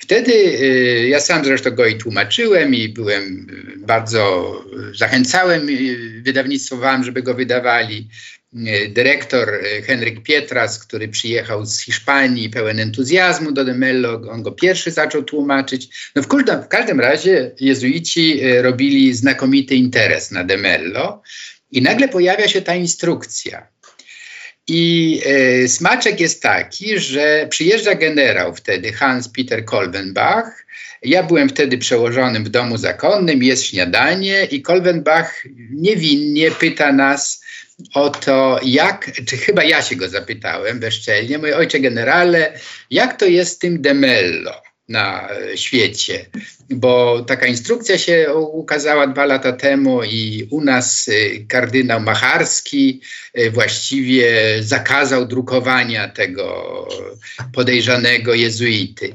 [0.00, 3.46] Wtedy yy, ja sam zresztą go i tłumaczyłem i byłem
[3.78, 4.54] bardzo,
[4.94, 5.68] zachęcałem
[6.22, 8.08] wydawnictwo wam, żeby go wydawali.
[8.64, 14.52] E, dyrektor e, Henryk Pietras, który przyjechał z Hiszpanii pełen entuzjazmu do Demello, on go
[14.52, 15.88] pierwszy zaczął tłumaczyć.
[16.14, 21.22] No w, każdym, w każdym razie jezuici e, robili znakomity interes na Demello
[21.70, 23.66] i nagle pojawia się ta instrukcja.
[24.68, 30.66] I e, smaczek jest taki, że przyjeżdża generał wtedy, Hans Peter Kolbenbach.
[31.02, 37.45] Ja byłem wtedy przełożonym w domu zakonnym, jest śniadanie i Kolbenbach niewinnie pyta nas,
[37.94, 42.58] o to, jak, czy chyba ja się go zapytałem bezczelnie, mój ojcze generale,
[42.90, 46.26] jak to jest z tym Demello na świecie?
[46.70, 53.00] Bo taka instrukcja się ukazała dwa lata temu i u nas y, kardynał Macharski
[53.38, 56.88] y, właściwie zakazał drukowania tego
[57.52, 59.14] podejrzanego jezuity.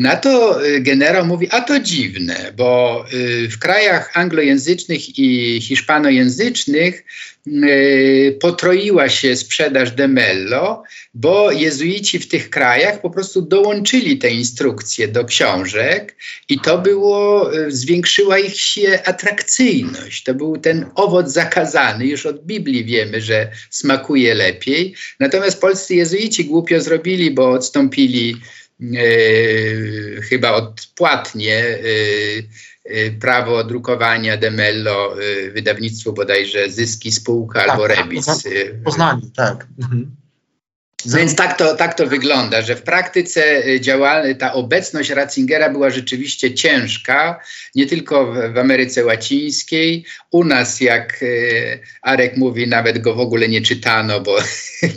[0.00, 3.04] Na to y, generał mówi, a to dziwne, bo
[3.50, 7.04] w krajach anglojęzycznych i hiszpanojęzycznych
[7.46, 10.82] Y, potroiła się sprzedaż Demello,
[11.14, 16.16] bo jezuici w tych krajach po prostu dołączyli te instrukcje do książek
[16.48, 20.22] i to było, y, zwiększyła ich się atrakcyjność.
[20.22, 22.06] To był ten owoc zakazany.
[22.06, 24.94] Już od Biblii wiemy, że smakuje lepiej.
[25.20, 28.36] Natomiast polscy jezuici głupio zrobili, bo odstąpili
[30.28, 31.78] chyba odpłatnie e,
[32.90, 35.16] Y, prawo drukowania Demello,
[35.54, 38.26] wydawnictwo bodajże Zyski Spółka tak, albo tak, Rebis.
[38.26, 38.36] Tak,
[38.84, 39.66] Poznanie, tak.
[39.78, 40.16] Mhm.
[41.06, 46.54] Więc tak to, tak to wygląda, że w praktyce y, ta obecność Ratzingera była rzeczywiście
[46.54, 47.40] ciężka,
[47.74, 50.04] nie tylko w, w Ameryce Łacińskiej.
[50.30, 54.38] U nas, jak y, Arek mówi, nawet go w ogóle nie czytano, bo,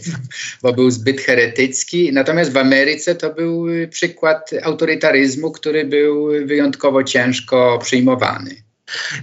[0.64, 2.14] bo był zbyt heretycki.
[2.14, 8.56] Natomiast w Ameryce to był y, przykład autorytaryzmu, który był wyjątkowo ciężko przyjmowany.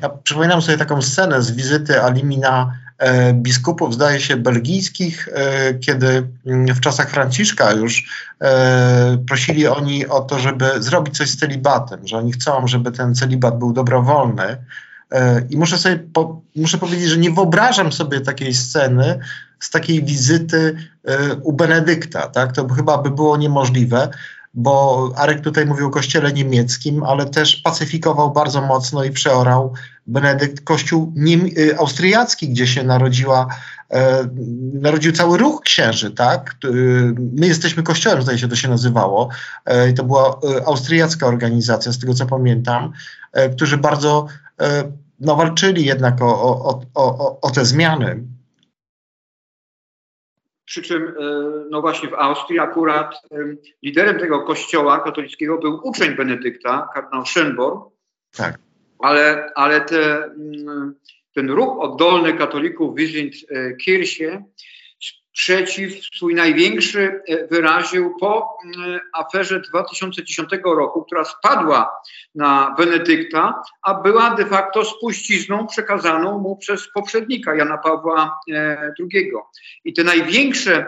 [0.02, 2.78] Ja przypominam sobie taką scenę z wizyty Alimina
[3.32, 8.04] biskupów, zdaje się, belgijskich, e, kiedy mm, w czasach Franciszka już
[8.40, 13.14] e, prosili oni o to, żeby zrobić coś z celibatem, że oni chcą, żeby ten
[13.14, 14.56] celibat był dobrowolny.
[15.50, 19.18] I muszę sobie po, muszę powiedzieć, że nie wyobrażam sobie takiej sceny
[19.60, 20.76] z takiej wizyty
[21.42, 22.28] u Benedykta.
[22.28, 22.52] Tak?
[22.52, 24.08] To chyba by było niemożliwe
[24.58, 29.74] bo Arek tutaj mówił o kościele niemieckim, ale też pacyfikował bardzo mocno i przeorał
[30.06, 31.12] Benedykt kościół
[31.58, 33.46] y, austriacki, gdzie się narodziła,
[33.90, 34.28] e,
[34.72, 36.56] narodził cały ruch księży, tak?
[37.32, 39.28] My jesteśmy kościołem, zdaje się to się nazywało.
[39.64, 42.92] E, to była e, austriacka organizacja, z tego co pamiętam,
[43.32, 44.26] e, którzy bardzo
[44.60, 44.84] e,
[45.20, 48.24] no, walczyli jednak o, o, o, o te zmiany.
[50.68, 51.12] Przy czym, e,
[51.70, 53.36] no właśnie w Austrii akurat e,
[53.82, 57.80] liderem tego kościoła katolickiego był uczeń Benedykta, kardynał Schönborn.
[58.36, 58.58] Tak.
[58.98, 60.94] Ale, ale te, mm,
[61.34, 63.34] ten ruch oddolny katolików Wizynt
[63.84, 64.44] Kirsie
[65.38, 72.00] sprzeciw swój największy e, wyraził po mm, aferze 2010 roku, która spadła
[72.34, 79.32] na Benedykta, a była de facto spuścizną przekazaną mu przez poprzednika Jana Pawła e, II.
[79.84, 80.86] I te największe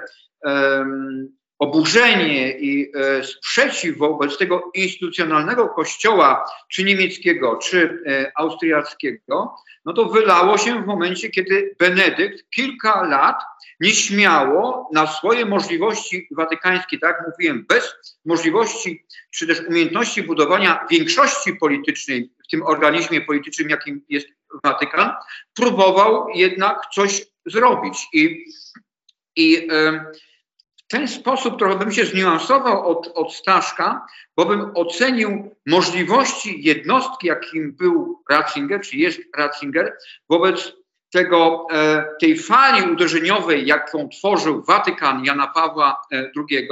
[1.58, 8.04] oburzenie i e, sprzeciw wobec tego instytucjonalnego kościoła, czy niemieckiego, czy
[8.36, 13.42] austriackiego, no to wylało się w momencie, kiedy Benedykt kilka lat
[13.80, 21.54] nieśmiało na swoje możliwości watykańskie, tak jak mówiłem, bez możliwości czy też umiejętności budowania większości
[21.54, 24.28] politycznej w tym organizmie politycznym, jakim jest
[24.64, 25.10] Watykan,
[25.54, 28.08] próbował jednak coś zrobić.
[28.12, 28.44] I,
[29.36, 29.68] i
[30.88, 34.06] ten sposób trochę bym się zniuansował od, od Staszka,
[34.36, 39.96] bo bym ocenił możliwości jednostki, jakim był Ratzinger, czy jest Ratzinger,
[40.28, 40.72] wobec
[41.10, 46.68] tego, e, tej fali uderzeniowej, jaką tworzył Watykan Jana Pawła e, II,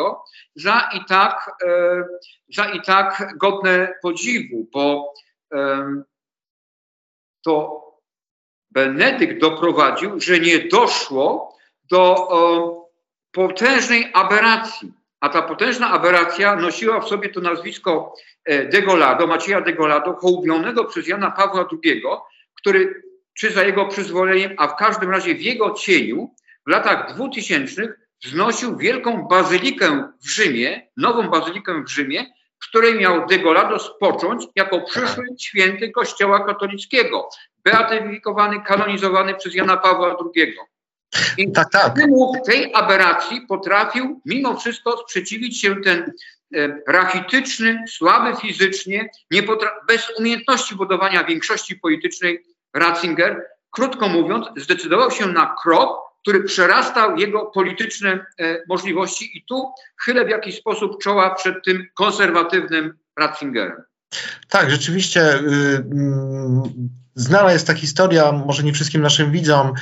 [0.55, 2.05] za i tak, e,
[2.49, 5.15] za i tak godne podziwu, bo
[7.45, 7.85] to
[8.71, 11.57] Benedykt doprowadził, że nie doszło
[11.91, 12.29] do
[13.33, 14.93] potężnej aberracji.
[15.21, 18.15] A ta potężna aberracja nosiła w sobie to nazwisko
[18.73, 22.03] Degolado, Macieja Degolado, hołbionego przez Jana Pawła II,
[22.55, 23.08] który
[23.39, 26.35] czy za jego przyzwoleniem, a w każdym razie w jego cieniu
[26.67, 32.27] w latach dwutysięcznych wznosił wielką bazylikę w Rzymie, nową bazylikę w Rzymie,
[32.61, 37.29] w której miał Degolado spocząć jako przyszły święty Kościoła katolickiego,
[37.65, 40.55] beatyfikowany, kanonizowany przez Jana Pawła II.
[41.39, 41.95] I tak, tak.
[42.47, 46.13] tej aberracji potrafił mimo wszystko sprzeciwić się ten
[46.55, 49.11] e, rachityczny, słaby fizycznie,
[49.89, 57.47] bez umiejętności budowania większości politycznej Ratzinger, krótko mówiąc, zdecydował się na krok, który przerastał jego
[57.47, 63.83] polityczne e, możliwości i tu chylę w jakiś sposób czoła przed tym konserwatywnym Ratzingerem.
[64.49, 65.35] Tak, rzeczywiście.
[65.35, 65.83] Y, y,
[67.15, 69.73] znana jest ta historia, może nie wszystkim naszym widzom.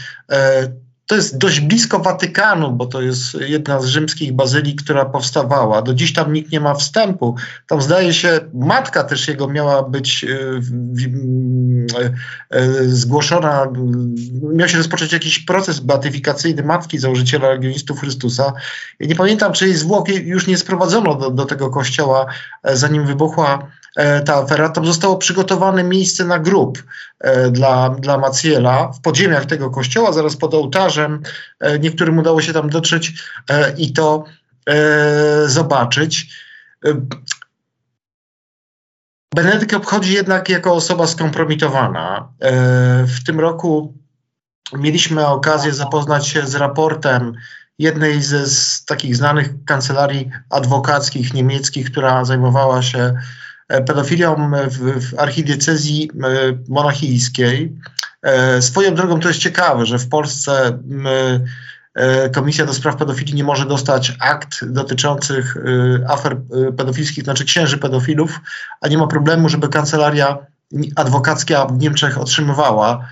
[1.06, 5.82] To jest dość blisko Watykanu, bo to jest jedna z rzymskich bazylii, która powstawała.
[5.82, 7.36] Do dziś tam nikt nie ma wstępu.
[7.66, 10.28] Tam zdaje się, matka też jego miała być e,
[11.98, 12.12] e,
[12.50, 13.66] e, zgłoszona,
[14.54, 18.52] miał się rozpocząć jakiś proces beatyfikacyjny matki założyciela Legionistów Chrystusa.
[19.00, 22.26] Nie pamiętam, czy jej zwłoki już nie sprowadzono do, do tego kościoła,
[22.64, 23.70] zanim wybuchła
[24.24, 26.84] ta afera, tam zostało przygotowane miejsce na grób
[27.20, 31.22] e, dla, dla Maciela w podziemiach tego kościoła, zaraz pod ołtarzem.
[31.60, 33.12] E, niektórym udało się tam dotrzeć
[33.78, 34.24] i to
[35.46, 36.32] zobaczyć.
[39.34, 42.28] Benedykt obchodzi jednak jako osoba skompromitowana.
[43.06, 43.94] W tym roku
[44.72, 47.32] mieliśmy okazję zapoznać się z raportem
[47.78, 53.14] jednej ze z takich znanych kancelarii adwokackich niemieckich, która zajmowała się E,
[53.68, 56.28] pedofilią w, w archidiecezji e,
[56.68, 57.76] monachijskiej.
[58.22, 60.78] E, swoją drogą to jest ciekawe, że w Polsce
[62.34, 65.56] Komisja do Spraw Pedofilii nie może dostać akt dotyczących
[66.08, 66.36] afer
[66.76, 68.40] pedofilskich, znaczy księży pedofilów,
[68.80, 70.38] a nie ma problemu, żeby kancelaria
[70.96, 73.08] adwokacka w Niemczech otrzymywała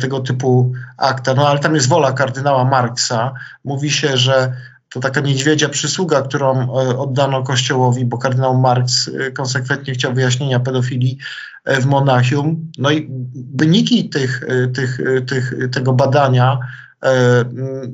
[0.00, 1.34] tego typu akta.
[1.34, 3.32] No ale tam jest wola kardynała Marksa.
[3.64, 4.52] Mówi się, że
[4.88, 10.60] to taka niedźwiedzia przysługa, którą e, oddano Kościołowi, bo kardynał Marx e, konsekwentnie chciał wyjaśnienia
[10.60, 11.18] pedofilii
[11.64, 12.72] e, w Monachium.
[12.78, 13.10] No i
[13.54, 16.58] wyniki tych, tych, tych, tego badania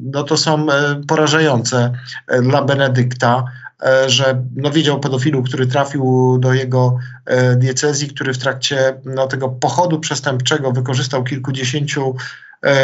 [0.02, 0.66] no to są
[1.08, 1.92] porażające
[2.42, 3.44] dla Benedykta,
[4.06, 6.98] że no wiedział o pedofilu, który trafił do jego
[7.56, 12.14] diecezji, który w trakcie no, tego pochodu przestępczego wykorzystał kilkudziesięciu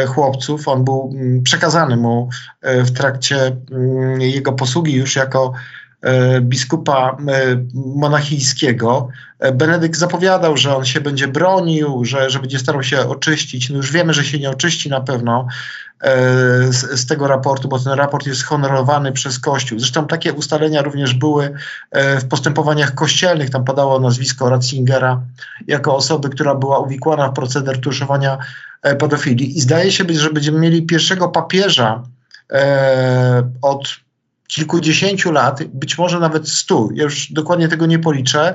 [0.07, 0.68] chłopców.
[0.68, 2.29] On był mm, przekazany mu
[2.62, 5.53] e, w trakcie mm, jego posługi już jako
[6.03, 7.16] e, biskupa
[7.74, 9.09] monachijskiego.
[9.53, 13.70] Benedykt zapowiadał, że on się będzie bronił, że, że będzie starał się oczyścić.
[13.70, 15.47] No już wiemy, że się nie oczyści na pewno
[16.70, 19.78] z, z, tego raportu, bo ten raport jest honorowany przez Kościół.
[19.78, 21.53] Zresztą takie ustalenia również były
[21.92, 23.51] w postępowaniach kościelnych.
[23.51, 25.22] Tam padało nazwisko Ratzingera
[25.66, 28.38] jako osoby, która była uwikłana w proceder tuszowania
[28.82, 29.59] E, pedofilii.
[29.59, 32.03] I zdaje się, że będziemy mieli pierwszego papieża
[32.53, 33.96] e, od
[34.49, 38.55] kilkudziesięciu lat, być może nawet stu, ja już dokładnie tego nie policzę,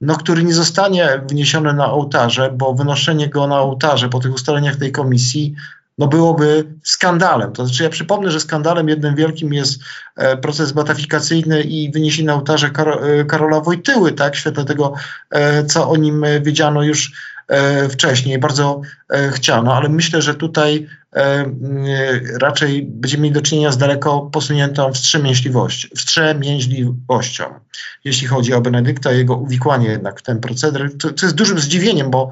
[0.00, 4.76] no, który nie zostanie wniesiony na ołtarze, bo wynoszenie go na ołtarze po tych ustaleniach
[4.76, 5.54] tej komisji
[5.98, 7.52] no byłoby skandalem.
[7.52, 9.80] To znaczy ja przypomnę, że skandalem jednym wielkim jest
[10.16, 14.94] e, proces batafikacyjny i wyniesienie na ołtarze e, Karola Wojtyły, tak, świetne tego,
[15.30, 17.12] e, co o nim wiedziano już
[17.90, 18.80] wcześniej, bardzo
[19.10, 20.86] e, chciano, ale myślę, że tutaj
[21.16, 21.50] e,
[22.40, 24.92] raczej będziemy mieli do czynienia z daleko posuniętą
[25.94, 27.44] wstrzemięźliwością,
[28.04, 32.30] jeśli chodzi o Benedykta jego uwikłanie jednak w ten proceder, co, jest dużym zdziwieniem, bo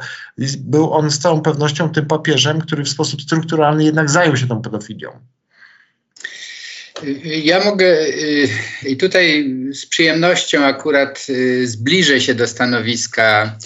[0.58, 4.62] był on z całą pewnością tym papieżem, który w sposób strukturalny jednak zajął się tą
[4.62, 5.10] pedofilią.
[7.24, 7.96] Ja mogę
[8.86, 11.26] i tutaj z przyjemnością akurat
[11.64, 13.56] zbliżę się do stanowiska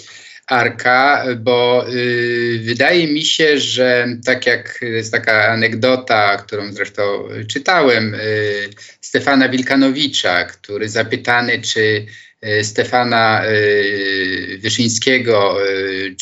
[0.51, 7.01] Arka, bo y, wydaje mi się, że tak jak jest taka anegdota, którą zresztą
[7.47, 8.69] czytałem, y,
[9.01, 12.05] Stefana Wilkanowicza, który zapytany, czy
[12.45, 16.15] y, Stefana y, Wyszyńskiego y,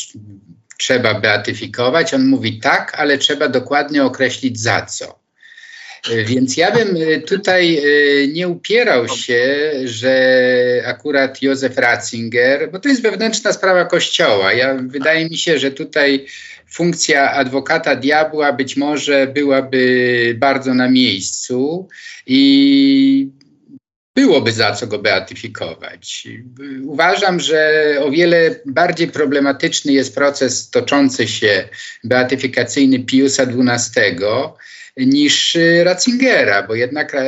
[0.78, 5.19] trzeba beatyfikować, on mówi tak, ale trzeba dokładnie określić za co.
[6.26, 6.96] Więc ja bym
[7.26, 7.82] tutaj
[8.32, 14.52] nie upierał się, że akurat Józef Ratzinger, bo to jest wewnętrzna sprawa Kościoła.
[14.52, 16.26] Ja, wydaje mi się, że tutaj
[16.70, 21.88] funkcja adwokata diabła być może byłaby bardzo na miejscu
[22.26, 23.28] i
[24.14, 26.28] byłoby za co go beatyfikować.
[26.82, 31.68] Uważam, że o wiele bardziej problematyczny jest proces toczący się
[32.04, 34.14] beatyfikacyjny Piusa XII
[34.96, 37.24] niż Ratzingera, bo jednak e,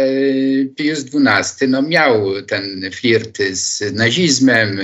[0.76, 4.80] Pius XII no, miał ten flirt z nazizmem,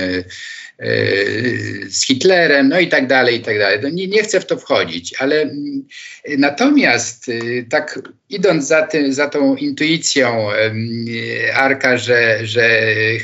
[1.89, 3.79] z Hitlerem, no i tak dalej, i tak dalej.
[3.83, 5.83] No nie, nie chcę w to wchodzić, ale mm,
[6.37, 7.99] natomiast y, tak
[8.29, 10.47] idąc za, tym, za tą intuicją
[11.53, 12.81] Arka, że, że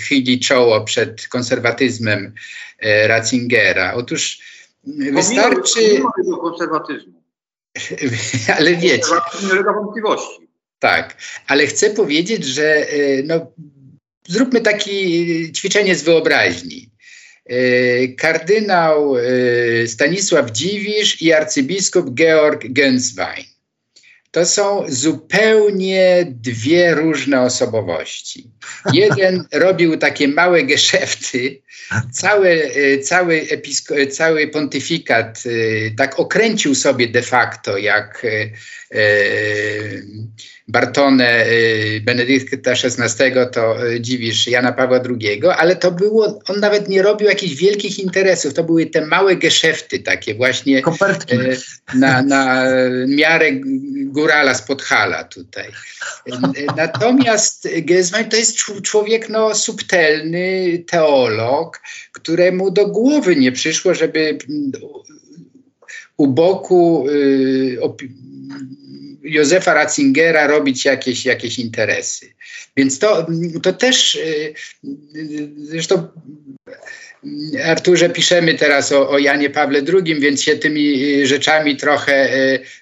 [0.08, 2.34] chyli czoło przed konserwatyzmem
[2.80, 4.40] e, Ratzingera, otóż
[5.12, 6.02] wystarczy...
[6.16, 7.22] Pomimo konserwatyzmu.
[8.58, 9.08] ale wiecie...
[9.56, 10.48] Nie wątpliwości.
[10.80, 13.52] Tak, ale chcę powiedzieć, że e, no,
[14.28, 14.92] zróbmy takie
[15.52, 16.95] ćwiczenie z wyobraźni.
[17.46, 19.22] E, kardynał e,
[19.88, 23.46] Stanisław Dziwisz i arcybiskup Georg Genswein.
[24.32, 28.52] To są zupełnie dwie różne osobowości.
[28.94, 31.62] Jeden robił takie małe geszefty,
[32.12, 35.44] cały, e, cały, episko- cały pontyfikat
[35.98, 38.26] tak okręcił sobie de facto, jak
[38.92, 46.90] Bartone y, Benedykta XVI, to y, dziwisz Jana Pawła II, ale to było, on nawet
[46.90, 51.36] nie robił jakichś wielkich interesów, to były te małe geszefty takie właśnie Kopertki.
[51.36, 51.58] Y,
[51.94, 52.66] na, na
[53.08, 53.46] miarę
[54.06, 55.72] górala z Podhala tutaj.
[56.78, 64.38] Natomiast Gezman to jest człowiek no, subtelny, teolog, któremu do głowy nie przyszło, żeby
[66.18, 67.78] u boku y,
[69.26, 72.34] Józefa Ratzingera robić jakieś, jakieś interesy.
[72.78, 73.28] Więc to,
[73.64, 74.54] to też y,
[75.16, 76.08] y, zresztą
[77.66, 82.30] Arturze, piszemy teraz o, o, Janie Pawle II, więc się tymi y, rzeczami trochę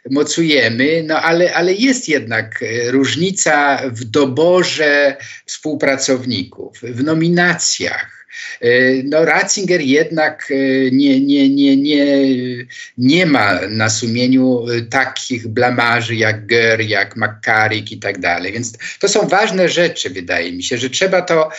[0.10, 8.12] mocujemy, no ale, ale jest jednak różnica w doborze współpracowników, w nominacjach.
[8.62, 10.56] E, no Ratzinger jednak e,
[10.92, 12.08] nie, nie, nie, nie,
[12.98, 18.54] nie ma na sumieniu e, takich blamarzy jak Ger, jak McCarrick i tak dalej.
[18.54, 21.50] Więc to są ważne rzeczy, wydaje mi się, że trzeba to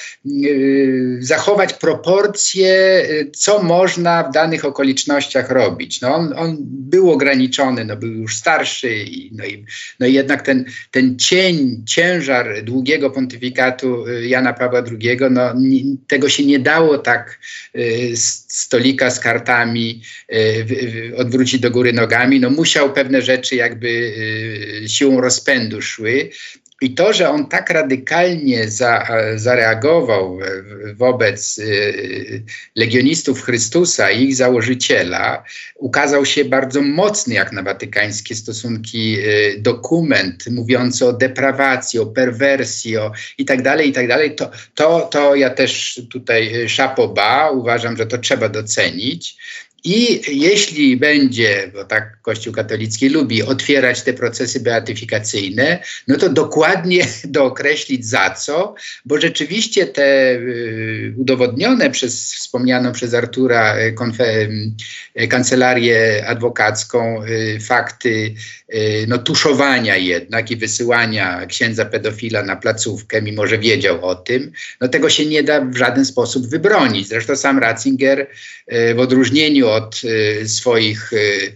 [1.18, 3.03] zachować proporcje,
[3.33, 6.01] co można w danych okolicznościach robić.
[6.01, 9.64] No on, on był ograniczony, no był już starszy, i, no, i,
[10.01, 15.55] no i jednak ten, ten cień, ciężar długiego pontyfikatu Jana Pawła II, no,
[16.09, 17.39] tego się nie dało tak
[17.77, 18.12] y,
[18.49, 20.03] stolika z kartami
[20.33, 22.41] y, odwrócić do góry nogami.
[22.41, 26.31] No musiał pewne rzeczy jakby y, siłą rozpędu szły.
[26.81, 30.39] I to, że on tak radykalnie za, zareagował
[30.95, 32.45] wobec y,
[32.77, 35.45] legionistów Chrystusa i ich założyciela,
[35.75, 42.97] ukazał się bardzo mocny jak na watykańskie stosunki y, dokument mówiący o deprawacji, o perwersji
[42.97, 44.07] o i tak dalej, i tak.
[44.37, 49.37] To, to, to ja też tutaj szapoba, uważam, że to trzeba docenić.
[49.87, 57.07] I jeśli będzie, bo tak Kościół katolicki lubi otwierać te procesy beatyfikacyjne, no to dokładnie
[57.24, 58.74] dookreślić za co,
[59.05, 63.95] bo rzeczywiście te y, udowodnione przez wspomnianą przez Artura y,
[65.20, 67.22] y, kancelarię adwokacką
[67.61, 68.35] fakty
[69.09, 74.89] no, tuszowania jednak i wysyłania księdza pedofila na placówkę, mimo że wiedział o tym, no
[74.89, 77.09] tego się nie da w żaden sposób wybronić.
[77.09, 78.26] Zresztą sam Ratzinger
[78.95, 81.55] w odróżnieniu od y, swoich y,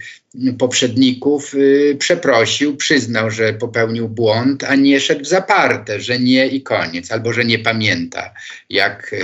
[0.58, 6.62] poprzedników y, przeprosił, przyznał, że popełnił błąd, a nie szedł w zaparte, że nie i
[6.62, 8.34] koniec, albo że nie pamięta,
[8.70, 9.14] jak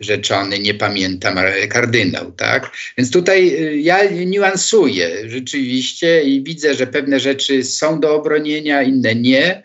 [0.00, 1.34] rzeczony nie pamięta
[1.68, 2.70] kardynał, tak?
[2.98, 9.62] Więc tutaj ja niuansuję rzeczywiście i widzę, że pewne rzeczy są do obronienia, inne nie,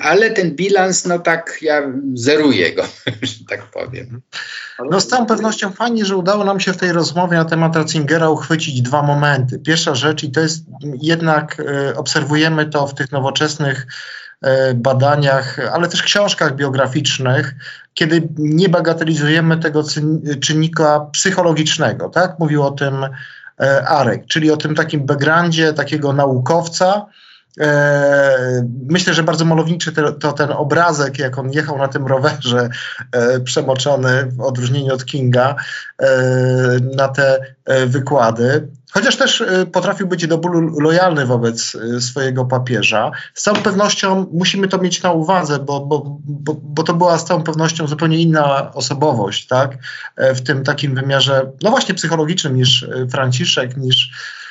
[0.00, 1.82] ale ten bilans, no tak, ja
[2.14, 2.82] zeruję go,
[3.22, 4.22] że tak powiem.
[4.90, 8.28] No z całą pewnością fajnie, że udało nam się w tej rozmowie na temat Ratzingera
[8.28, 9.58] uchwycić dwa momenty.
[9.58, 10.64] Pierwsza rzecz, i to jest
[11.00, 13.86] jednak, e, obserwujemy to w tych nowoczesnych
[14.42, 17.54] e, badaniach, ale też książkach biograficznych,
[17.94, 19.84] kiedy nie bagatelizujemy tego
[20.40, 22.38] czynnika psychologicznego, tak?
[22.38, 23.06] Mówił o tym
[23.60, 27.06] e, Arek, czyli o tym takim backgroundzie takiego naukowca,
[28.88, 32.68] myślę, że bardzo malowniczy te, to ten obrazek, jak on jechał na tym rowerze
[33.12, 35.56] e, przemoczony, w odróżnieniu od Kinga,
[35.98, 36.08] e,
[36.96, 38.68] na te e, wykłady.
[38.92, 43.10] Chociaż też e, potrafił być do bólu lojalny wobec e, swojego papieża.
[43.34, 47.24] Z całą pewnością musimy to mieć na uwadze, bo, bo, bo, bo to była z
[47.24, 49.78] całą pewnością zupełnie inna osobowość, tak?
[50.16, 54.41] E, w tym takim wymiarze, no właśnie psychologicznym niż e, Franciszek, niż e,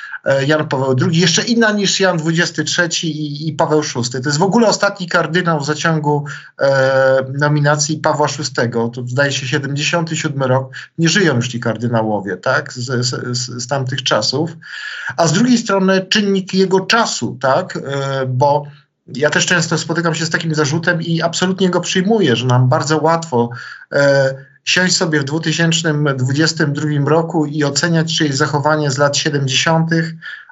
[0.46, 4.10] Jan Paweł II, jeszcze inna niż Jan XXIII i, i Paweł VI.
[4.10, 6.24] To jest w ogóle ostatni kardynał w zaciągu
[6.60, 8.70] e, nominacji Pawła VI.
[8.92, 10.72] To zdaje się 77 rok.
[10.98, 14.56] Nie żyją już ci kardynałowie, tak, z, z, z, z tamtych czasów.
[15.16, 18.66] A z drugiej strony czynnik jego czasu, tak, e, bo
[19.06, 22.98] ja też często spotykam się z takim zarzutem i absolutnie go przyjmuję, że nam bardzo
[22.98, 23.50] łatwo
[23.92, 29.90] e, siąść sobie w 2022 roku i oceniać czyjeś zachowanie z lat 70.,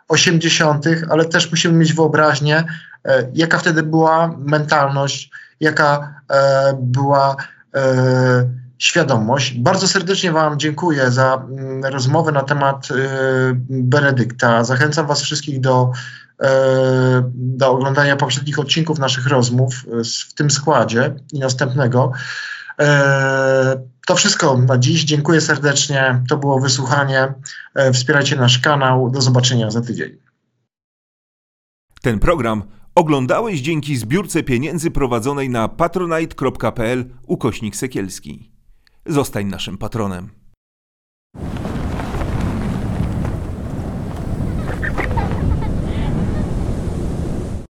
[0.08, 2.64] 80., ale też musimy mieć wyobraźnię,
[3.04, 5.30] e, jaka wtedy była mentalność,
[5.60, 7.36] jaka e, była
[7.74, 7.80] e,
[8.78, 9.58] świadomość.
[9.58, 12.88] Bardzo serdecznie Wam dziękuję za mm, rozmowę na temat
[13.68, 14.64] Benedykta.
[14.64, 15.92] Zachęcam Was wszystkich do,
[17.34, 19.74] do oglądania poprzednich odcinków naszych rozmów
[20.28, 22.12] w tym składzie i następnego.
[24.10, 25.04] To wszystko na dziś.
[25.04, 26.22] Dziękuję serdecznie.
[26.28, 27.34] To było wysłuchanie.
[27.74, 29.10] E, Wspierajcie nasz kanał.
[29.10, 30.16] Do zobaczenia za tydzień.
[32.02, 32.62] Ten program
[32.94, 38.52] oglądałeś dzięki zbiórce pieniędzy prowadzonej na patronite.pl ukośnik sekielski.
[39.06, 40.30] Zostań naszym patronem.